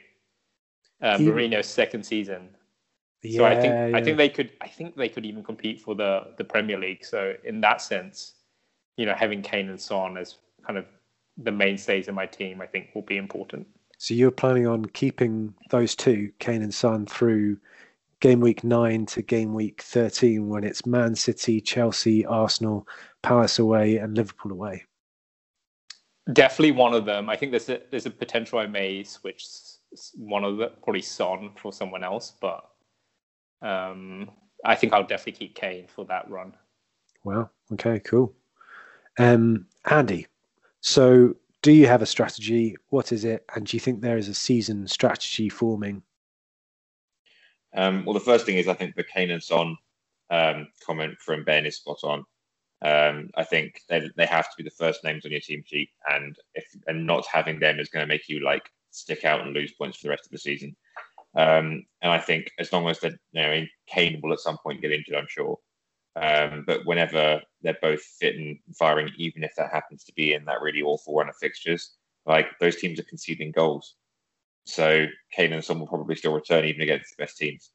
[1.02, 2.48] Uh, Mourinho's second season.
[3.22, 3.98] Yeah, so I think yeah.
[3.98, 7.04] I think they could I think they could even compete for the the Premier League.
[7.04, 8.34] So in that sense,
[8.98, 10.36] you know, having Kane and Son as
[10.66, 10.84] kind of
[11.38, 13.66] the mainstays in my team, I think will be important.
[13.96, 17.58] So you're planning on keeping those two, Kane and Son, through
[18.20, 22.86] game week nine to game week 13 when it's Man City, Chelsea, Arsenal,
[23.22, 24.84] Palace away, and Liverpool away?
[26.32, 27.30] Definitely one of them.
[27.30, 29.46] I think there's a, there's a potential I may switch
[30.16, 32.68] one of the probably Son for someone else, but
[33.62, 34.30] um,
[34.64, 36.52] I think I'll definitely keep Kane for that run.
[37.24, 38.34] Well, okay, cool.
[39.18, 40.26] Um, Andy,
[40.80, 42.76] so do you have a strategy?
[42.88, 43.44] What is it?
[43.54, 46.02] And do you think there is a season strategy forming?
[47.74, 49.76] Um, well, the first thing is I think the Son
[50.30, 52.24] um, comment from Ben is spot on.
[52.80, 55.90] Um, I think they, they have to be the first names on your team sheet,
[56.10, 59.52] and if and not having them is going to make you like stick out and
[59.52, 60.76] lose points for the rest of the season.
[61.36, 64.80] Um, and I think as long as the you know Kane will at some point
[64.80, 65.58] get injured, I'm sure.
[66.20, 70.44] Um, but whenever they're both fit and firing, even if that happens to be in
[70.46, 71.92] that really awful run of fixtures,
[72.26, 73.94] like those teams are conceding goals.
[74.64, 77.70] So Kane and Son will probably still return even against the best teams.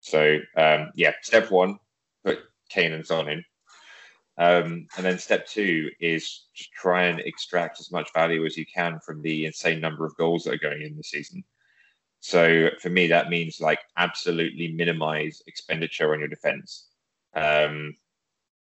[0.00, 1.78] So um, yeah, step one,
[2.24, 2.38] put
[2.70, 3.44] Kane and Son in.
[4.36, 8.66] Um, and then step two is just try and extract as much value as you
[8.66, 11.44] can from the insane number of goals that are going in this season.
[12.20, 16.88] So for me, that means like absolutely minimize expenditure on your defense.
[17.34, 17.96] Um,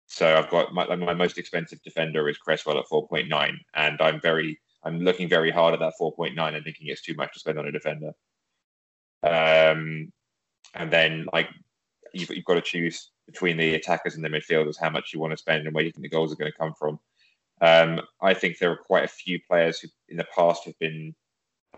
[0.08, 4.60] so I've got my, my most expensive defender is Cresswell at 4.9, and I'm very
[4.84, 7.68] I'm looking very hard at that 4.9 and thinking it's too much to spend on
[7.68, 8.12] a defender.
[9.24, 10.12] Um,
[10.74, 11.50] and then like
[12.14, 15.32] you've, you've got to choose between the attackers and the midfielders how much you want
[15.32, 17.00] to spend and where you think the goals are going to come from.
[17.62, 21.14] Um, I think there are quite a few players who in the past have been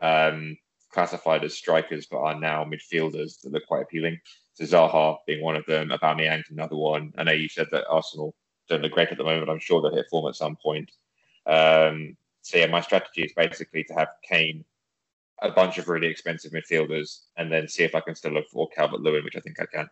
[0.01, 0.57] um,
[0.91, 4.19] classified as strikers but are now midfielders that look quite appealing.
[4.53, 7.13] So Zaha being one of them, Aubameyang another one.
[7.17, 8.35] I know you said that Arsenal
[8.69, 9.49] don't look great at the moment.
[9.49, 10.91] I'm sure they'll hit form at some point.
[11.45, 14.65] Um, so yeah, my strategy is basically to have Kane,
[15.41, 19.01] a bunch of really expensive midfielders, and then see if I can still afford Calvert
[19.01, 19.89] Lewin, which I think I can.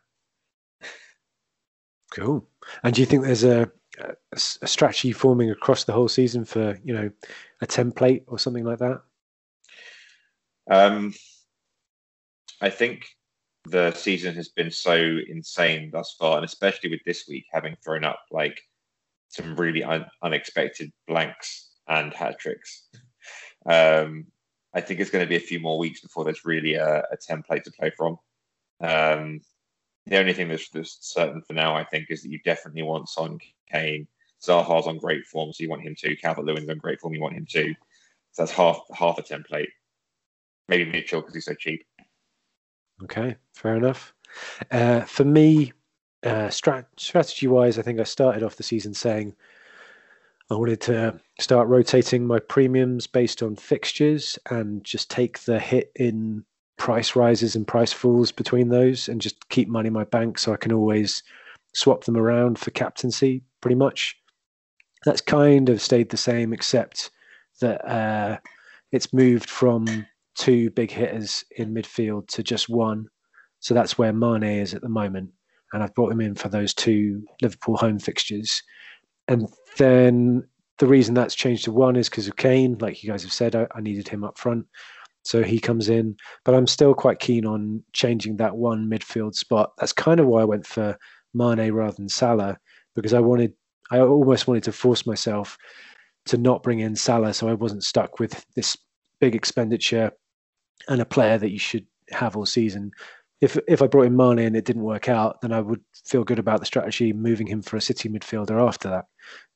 [2.11, 2.43] Cool.
[2.81, 3.71] And do you think there's a,
[4.31, 7.11] a, strategy forming across the whole season for you know
[7.61, 9.01] a template or something like that?
[10.71, 11.13] Um,
[12.61, 13.05] I think
[13.69, 14.95] the season has been so
[15.27, 18.59] insane thus far, and especially with this week having thrown up like
[19.29, 22.87] some really un- unexpected blanks and hat tricks.
[23.65, 24.27] Um,
[24.73, 27.17] I think it's going to be a few more weeks before there's really a, a
[27.17, 28.17] template to play from.
[28.81, 29.41] Um,
[30.05, 33.09] the only thing that's, that's, certain for now, I think, is that you definitely want
[33.09, 33.39] Son
[33.71, 34.07] Kane.
[34.41, 36.15] Zaha's on great form, so you want him to.
[36.15, 37.73] Calvert Lewin's on great form, you want him to.
[38.31, 39.67] So that's half half a template.
[40.67, 41.83] Maybe Mitchell because he's so cheap.
[43.03, 44.13] Okay, fair enough.
[44.71, 45.73] Uh, for me,
[46.23, 49.35] uh, strat- strategy wise, I think I started off the season saying
[50.51, 55.91] I wanted to start rotating my premiums based on fixtures and just take the hit
[55.95, 56.43] in
[56.77, 60.53] price rises and price falls between those and just keep money in my bank so
[60.53, 61.23] I can always
[61.73, 64.17] swap them around for captaincy pretty much.
[65.05, 67.11] That's kind of stayed the same, except
[67.61, 68.37] that uh,
[68.91, 70.05] it's moved from
[70.39, 73.05] two big hitters in midfield to just one.
[73.59, 75.31] So that's where Mane is at the moment.
[75.73, 78.63] And I've brought him in for those two Liverpool home fixtures.
[79.27, 80.47] And then
[80.79, 82.77] the reason that's changed to one is because of Kane.
[82.79, 84.65] Like you guys have said, I, I, needed him up front.
[85.23, 86.15] So he comes in.
[86.45, 89.73] But I'm still quite keen on changing that one midfield spot.
[89.77, 90.97] That's kind of why I went for
[91.33, 92.57] Mane rather than Salah,
[92.95, 93.53] because I wanted,
[93.91, 95.57] I almost wanted to force myself
[96.27, 98.77] to not bring in Salah so I wasn't stuck with this
[99.19, 100.11] big expenditure
[100.87, 102.91] and a player that you should have all season.
[103.41, 106.23] If if I brought in Mane and it didn't work out, then I would feel
[106.23, 109.05] good about the strategy moving him for a City midfielder after that.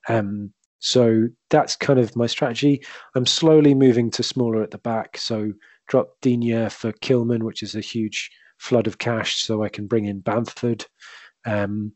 [0.07, 2.83] Um, so that's kind of my strategy.
[3.15, 5.17] I'm slowly moving to smaller at the back.
[5.17, 5.53] So
[5.87, 10.05] drop Digne for Kilman, which is a huge flood of cash, so I can bring
[10.05, 10.85] in Bamford
[11.45, 11.93] um,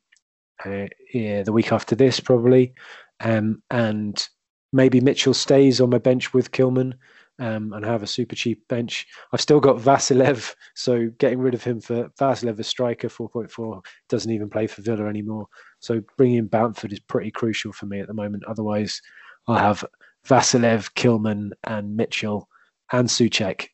[0.66, 2.74] uh, yeah, the week after this probably,
[3.20, 4.28] um, and
[4.74, 6.94] maybe Mitchell stays on my bench with Kilman
[7.40, 9.06] um, and have a super cheap bench.
[9.32, 14.32] I've still got Vassilev, so getting rid of him for Vassilev, a striker, 4.4, doesn't
[14.32, 15.48] even play for Villa anymore.
[15.80, 18.44] So bringing in Bamford is pretty crucial for me at the moment.
[18.48, 19.02] Otherwise,
[19.48, 19.86] I'll have
[20.28, 22.48] Vassilev, Kilman, and Mitchell
[22.92, 23.68] and Soucek.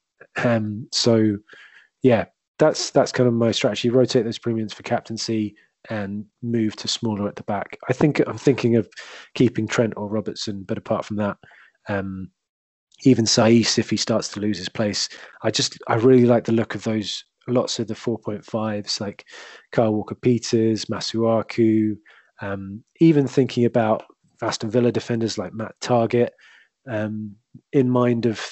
[0.43, 1.37] Um, so,
[2.01, 2.25] yeah,
[2.59, 3.89] that's that's kind of my strategy.
[3.89, 5.55] Rotate those premiums for captaincy
[5.89, 7.77] and move to smaller at the back.
[7.89, 8.87] I think I'm thinking of
[9.35, 11.37] keeping Trent or Robertson, but apart from that,
[11.89, 12.29] um,
[13.03, 15.09] even Saiss, if he starts to lose his place,
[15.43, 19.25] I just I really like the look of those lots of the 4.5s like
[19.71, 21.97] Kyle Walker Peters, Masuaku,
[22.41, 24.03] um, even thinking about
[24.41, 26.29] Aston Villa defenders like Matt Targett
[26.89, 27.35] um,
[27.71, 28.43] in mind of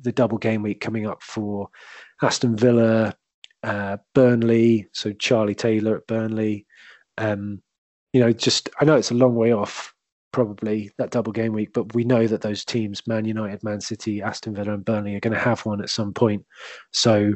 [0.00, 1.68] the double game week coming up for
[2.22, 3.14] Aston Villa,
[3.62, 6.66] uh, Burnley, so Charlie Taylor at Burnley.
[7.18, 7.62] Um,
[8.12, 9.94] you know, just I know it's a long way off,
[10.32, 11.72] probably that double game week.
[11.72, 15.20] But we know that those teams, Man United, Man City, Aston Villa, and Burnley, are
[15.20, 16.44] going to have one at some point.
[16.92, 17.34] So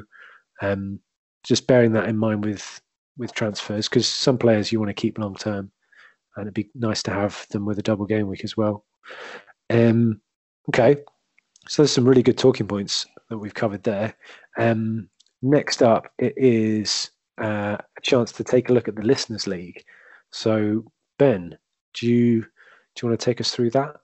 [0.60, 0.98] um,
[1.44, 2.80] just bearing that in mind with
[3.18, 5.70] with transfers, because some players you want to keep long term,
[6.36, 8.84] and it'd be nice to have them with a double game week as well.
[9.70, 10.20] Um,
[10.68, 10.96] okay,
[11.68, 14.14] so there's some really good talking points that we've covered there.
[14.58, 15.08] Um,
[15.42, 19.82] next up, it is uh, a chance to take a look at the Listeners League.
[20.30, 20.84] So,
[21.18, 21.56] Ben,
[21.94, 22.46] do you
[22.96, 23.96] do you want to take us through that?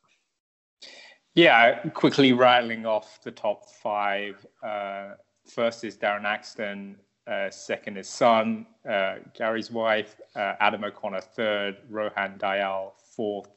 [1.35, 4.45] Yeah, quickly rattling off the top five.
[4.63, 5.15] Uh,
[5.47, 6.97] first is Darren Axton.
[7.27, 8.67] Uh, second is Son.
[8.89, 10.21] Uh, Gary's wife.
[10.37, 11.77] Uh, Adam O'Connor third.
[11.89, 13.49] Rohan Dayal fourth.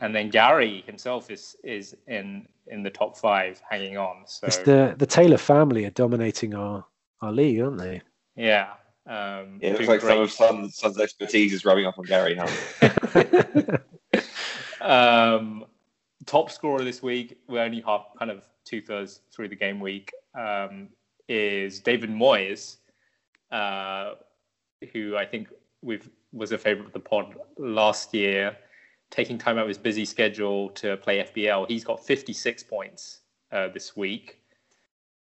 [0.00, 4.24] And then Gary himself is is in in the top five, hanging on.
[4.26, 6.84] So it's the the Taylor family are dominating our
[7.22, 8.02] our league, aren't they?
[8.36, 8.72] Yeah,
[9.06, 12.04] Um, Yeah, it looks doing like some of Son's, Son's expertise is rubbing off on
[12.06, 12.46] Gary now.
[14.80, 15.64] um,
[16.26, 20.12] top scorer this week, we're only half, kind of two thirds through the game week,
[20.34, 20.88] um,
[21.28, 22.76] is David Moyes,
[23.50, 24.14] uh,
[24.92, 25.48] who I think
[25.82, 28.56] we've was a favorite of the pod last year,
[29.10, 31.68] taking time out of his busy schedule to play FPL.
[31.68, 33.20] He's got 56 points
[33.50, 34.38] uh, this week.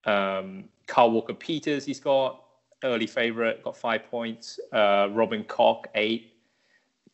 [0.04, 2.44] Um, Carl Walker Peters, he's got
[2.84, 4.60] early favorite, got five points.
[4.72, 6.34] Uh, Robin Koch, eight.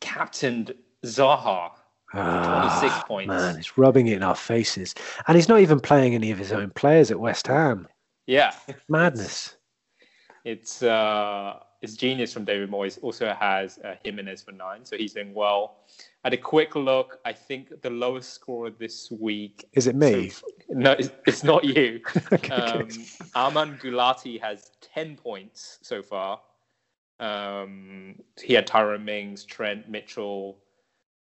[0.00, 0.74] Captained
[1.04, 1.70] Zaha,
[2.14, 3.28] 26 Ah, points.
[3.28, 4.94] Man, it's rubbing it in our faces.
[5.26, 7.88] And he's not even playing any of his own players at West Ham.
[8.26, 8.54] Yeah,
[8.88, 9.56] Madness.
[10.44, 12.98] it's uh, it's genius from David Moyes.
[13.02, 15.80] Also has uh, Jimenez for nine, so he's doing well.
[16.24, 19.66] At a quick look, I think the lowest scorer this week.
[19.74, 20.30] Is it me?
[20.30, 22.00] so- no, it's, it's not you.
[22.32, 22.88] Okay, Um.
[23.36, 26.40] Arman Gulati has 10 points so far.
[27.20, 30.58] Um, he had Tyrone Mings, Trent Mitchell,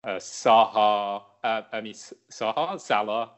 [0.04, 3.30] uh, Zaha, uh, I mean, Zaha, Salah,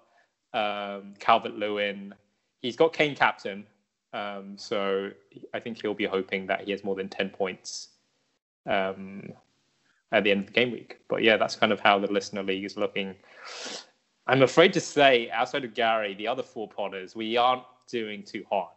[0.52, 2.14] um, Calvert Lewin.
[2.60, 3.66] He's got Kane captain.
[4.12, 5.10] Um, so
[5.54, 7.88] I think he'll be hoping that he has more than 10 points
[8.68, 9.32] um,
[10.12, 10.98] at the end of the game week.
[11.08, 13.14] But yeah, that's kind of how the listener league is looking.
[14.26, 18.44] I'm afraid to say, outside of Gary, the other four potters, we aren't doing too
[18.48, 18.74] hot.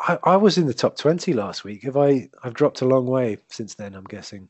[0.00, 1.82] I, I was in the top 20 last week.
[1.84, 2.28] Have I?
[2.42, 4.48] I've dropped a long way since then, I'm guessing.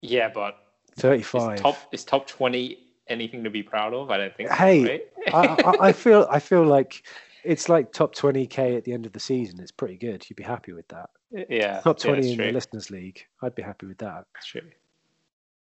[0.00, 0.63] Yeah, but
[0.96, 1.54] 35.
[1.54, 2.78] is top is top twenty
[3.08, 4.10] anything to be proud of?
[4.10, 4.48] I don't think.
[4.48, 5.34] so, Hey, right?
[5.34, 7.04] I, I, I feel I feel like
[7.44, 9.60] it's like top 20k at the end of the season.
[9.60, 10.24] It's pretty good.
[10.30, 11.10] You'd be happy with that.
[11.50, 12.46] yeah, Top 20 it's in true.
[12.46, 13.22] the listeners league.
[13.42, 14.24] I'd be happy with that.
[14.38, 14.62] It's true.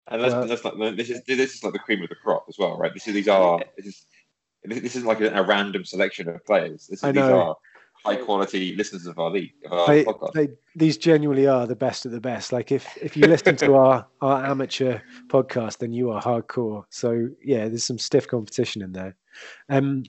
[0.07, 2.45] And that's, Well- that's like this is this is like the cream of the crop
[2.49, 2.91] as well, right?
[2.93, 4.05] This is these are this is
[4.65, 6.87] this isn't like a, a random selection of players.
[6.87, 7.55] This is, I these know.
[8.05, 12.05] High quality listeners of our league of our They, they, these genuinely are the best
[12.05, 12.51] of the best.
[12.51, 16.85] Like if if you listen to our our amateur podcast, then you are hardcore.
[16.89, 19.15] So yeah, there's some stiff competition in there.
[19.69, 20.03] Um,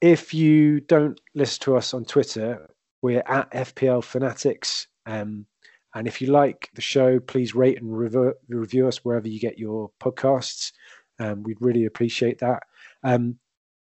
[0.00, 2.70] if you don't listen to us on Twitter,
[3.02, 4.86] we're at FPL Fanatics.
[5.06, 5.46] Um,
[5.94, 9.58] and if you like the show, please rate and rever- review us wherever you get
[9.58, 10.72] your podcasts.
[11.18, 12.62] Um, we'd really appreciate that.
[13.02, 13.38] Um,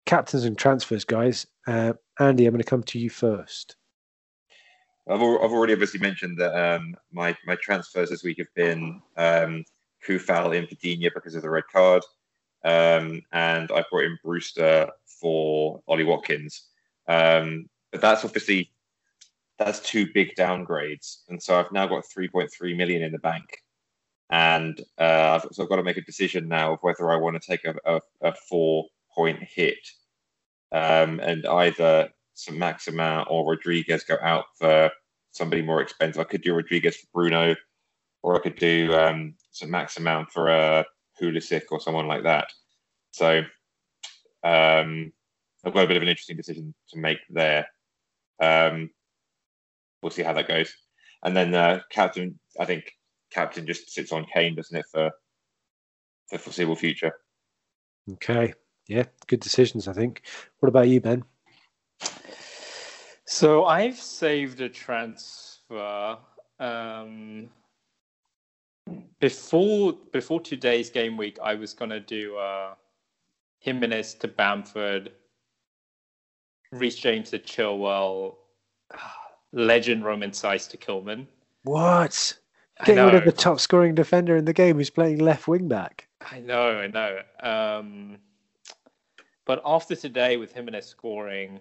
[0.08, 1.46] captains and transfers, guys.
[1.66, 3.76] Uh, Andy, I'm going to come to you first.
[5.06, 9.02] I've, al- I've already obviously mentioned that um, my my transfers this week have been
[9.18, 9.64] um,
[10.06, 12.02] Coufal in Padinha because of the red card,
[12.64, 14.88] um, and I brought in Brewster
[15.20, 16.68] for Ollie Watkins.
[17.06, 18.70] Um, but that's obviously
[19.58, 23.62] that's two big downgrades, and so I've now got 3.3 million in the bank,
[24.30, 27.40] and uh, I've, so I've got to make a decision now of whether I want
[27.40, 28.86] to take a, a, a four
[29.18, 29.78] point hit,
[30.72, 32.58] um, and either St.
[32.58, 34.90] Maximin or Rodriguez go out for
[35.32, 36.20] somebody more expensive.
[36.20, 37.56] I could do Rodriguez for Bruno,
[38.22, 39.70] or I could do um, St.
[39.70, 40.84] Maximin for a
[41.20, 42.48] Pulisic or someone like that.
[43.12, 43.42] So
[44.44, 45.12] um,
[45.64, 47.66] I've got a bit of an interesting decision to make there.
[48.40, 48.90] Um,
[50.02, 50.72] we'll see how that goes.
[51.24, 52.92] And then uh, captain, I think
[53.32, 55.10] captain just sits on Kane, doesn't it, for
[56.30, 57.12] the foreseeable future.
[58.12, 58.54] Okay.
[58.88, 60.22] Yeah, good decisions, I think.
[60.60, 61.22] What about you, Ben?
[63.26, 66.16] So I've saved a transfer.
[66.58, 67.50] Um,
[69.20, 72.74] before before today's game week, I was gonna do uh,
[73.60, 75.12] Jimenez to Bamford,
[76.72, 78.36] Reece James to Chilwell,
[79.52, 81.26] legend Romain Saiss to Kilman.
[81.64, 82.38] What?
[82.86, 86.08] Getting rid of the top scoring defender in the game who's playing left wing back.
[86.32, 87.20] I know, I know.
[87.40, 88.18] Um,
[89.48, 91.58] but after today, with Jimenez scoring,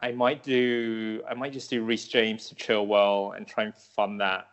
[0.00, 1.22] I might do.
[1.30, 4.46] I might just do Reece James to Chilwell and try and fund that.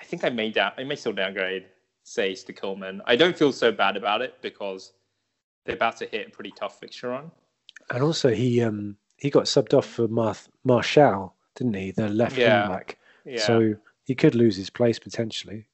[0.00, 0.72] I think I may down.
[0.78, 1.66] I may still downgrade
[2.06, 3.02] Saiss to Coleman.
[3.04, 4.92] I don't feel so bad about it because
[5.66, 7.30] they're about to hit a pretty tough fixture on.
[7.90, 10.34] And also, he um he got subbed off for Mar-
[10.66, 11.90] Marçal, didn't he?
[11.90, 12.62] The left Yeah.
[12.66, 12.98] wing back.
[13.26, 13.40] Yeah.
[13.42, 13.74] So
[14.04, 15.66] he could lose his place potentially.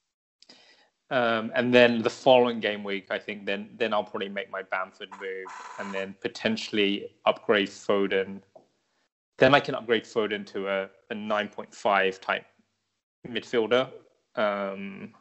[1.11, 4.63] Um, and then the following game week, I think then then I'll probably make my
[4.63, 5.47] Bamford move
[5.77, 8.41] and then potentially upgrade Foden.
[9.37, 12.45] Then I can upgrade Foden to a, a 9.5 type
[13.27, 13.89] midfielder.
[14.35, 15.13] Um,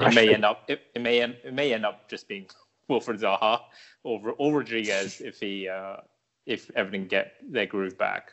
[0.00, 2.46] it may end up it, it may end, it may end up just being
[2.88, 3.60] Wilfred Zaha
[4.02, 5.98] or or Rodriguez if he uh,
[6.44, 8.32] if everything get their groove back.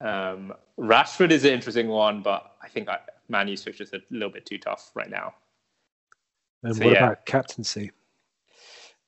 [0.00, 2.98] Um, Rashford is an interesting one, but I think I,
[3.28, 5.34] Man U switch is a little bit too tough right now.
[6.62, 7.04] And so what yeah.
[7.04, 7.90] about captaincy?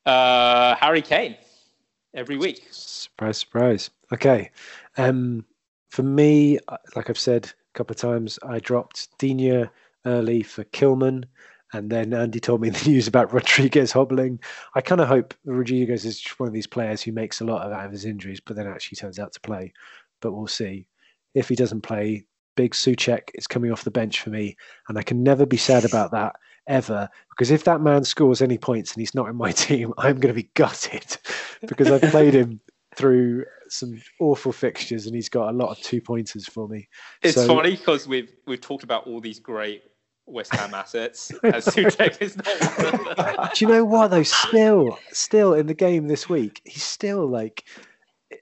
[0.04, 1.36] Uh, Harry Kane
[2.14, 2.66] every week.
[2.70, 3.90] Surprise, surprise.
[4.12, 4.50] Okay.
[4.96, 5.44] Um,
[5.90, 9.68] for me, uh, like I've said a couple of times, I dropped Digne
[10.06, 11.24] early for Kilman.
[11.74, 14.40] And then Andy told me the news about Rodriguez hobbling.
[14.74, 17.72] I kind of hope Rodriguez is one of these players who makes a lot of
[17.72, 19.72] out of his injuries, but then actually turns out to play.
[20.20, 20.86] But we'll see.
[21.34, 22.24] If he doesn't play,
[22.56, 24.56] big Soucek is coming off the bench for me.
[24.88, 27.08] And I can never be sad about that ever.
[27.30, 30.34] Because if that man scores any points and he's not in my team, I'm going
[30.34, 31.16] to be gutted
[31.66, 32.60] because I've played him
[32.94, 36.88] through some awful fixtures and he's got a lot of two pointers for me.
[37.22, 39.82] It's so, funny because we've we've talked about all these great
[40.26, 44.22] West Ham assets, as is not Do you know what though?
[44.22, 47.64] Still, still in the game this week, he's still like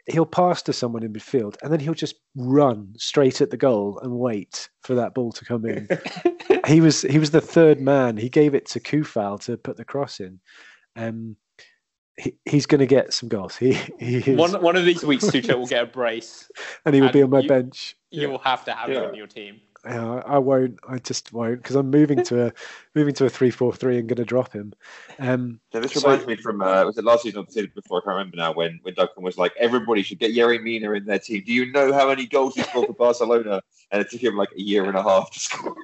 [0.07, 3.99] he'll pass to someone in midfield and then he'll just run straight at the goal
[4.03, 5.89] and wait for that ball to come in.
[6.67, 8.17] he was he was the third man.
[8.17, 10.41] He gave it to Coufal to put the cross in.
[10.97, 11.37] Um,
[12.17, 13.57] he, he's going to get some goals.
[13.57, 16.51] He, he one one of these weeks, Soucek will get a brace,
[16.85, 17.97] and he will and be on my you, bench.
[18.11, 19.05] You will have to have yeah.
[19.05, 19.61] him in your team.
[19.85, 20.79] Yeah, I won't.
[20.87, 22.53] I just won't because I'm moving to a
[22.95, 24.75] moving to a three four three and going to drop him.
[25.19, 27.99] Um, yeah, this reminds me from uh, was it last season or the season before?
[27.99, 28.53] I can't remember now.
[28.53, 31.45] When when Duncan was like, everybody should get Yerry Mina in their team.
[31.47, 33.63] Do you know how many goals he scored for Barcelona?
[33.91, 35.75] And it took him like a year and a half to score.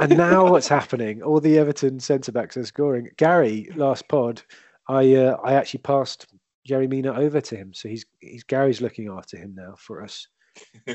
[0.00, 1.22] and now what's happening?
[1.22, 3.10] All the Everton centre backs are scoring.
[3.16, 4.42] Gary last pod,
[4.88, 6.26] I uh, I actually passed
[6.68, 10.26] Yerry Mina over to him, so he's he's Gary's looking after him now for us.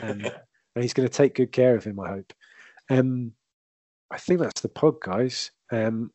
[0.02, 0.26] Um,
[0.76, 2.34] and he's going to take good care of him, I hope.
[2.90, 3.34] Um,
[4.12, 5.52] I think that's the pod, guys.
[5.72, 6.12] Um,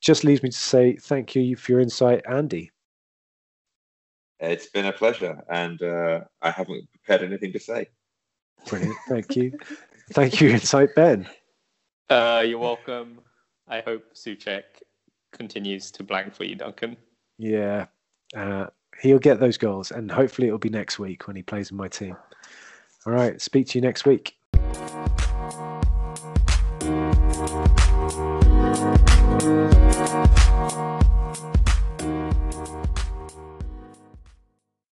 [0.00, 2.70] just leaves me to say thank you for your insight, Andy.
[4.40, 7.88] It's been a pleasure, and uh, I haven't prepared anything to say.
[8.66, 8.96] Brilliant.
[9.08, 9.52] Thank you.
[10.12, 11.28] thank you, insight, Ben.
[12.08, 13.20] Uh, you're welcome.
[13.68, 14.62] I hope Soucek
[15.32, 16.96] continues to blank for you, Duncan.
[17.38, 17.86] Yeah,
[18.34, 18.66] uh,
[19.00, 21.88] he'll get those goals, and hopefully it'll be next week when he plays in my
[21.88, 22.16] team.
[23.06, 24.36] All right, speak to you next week.
[29.30, 30.29] Música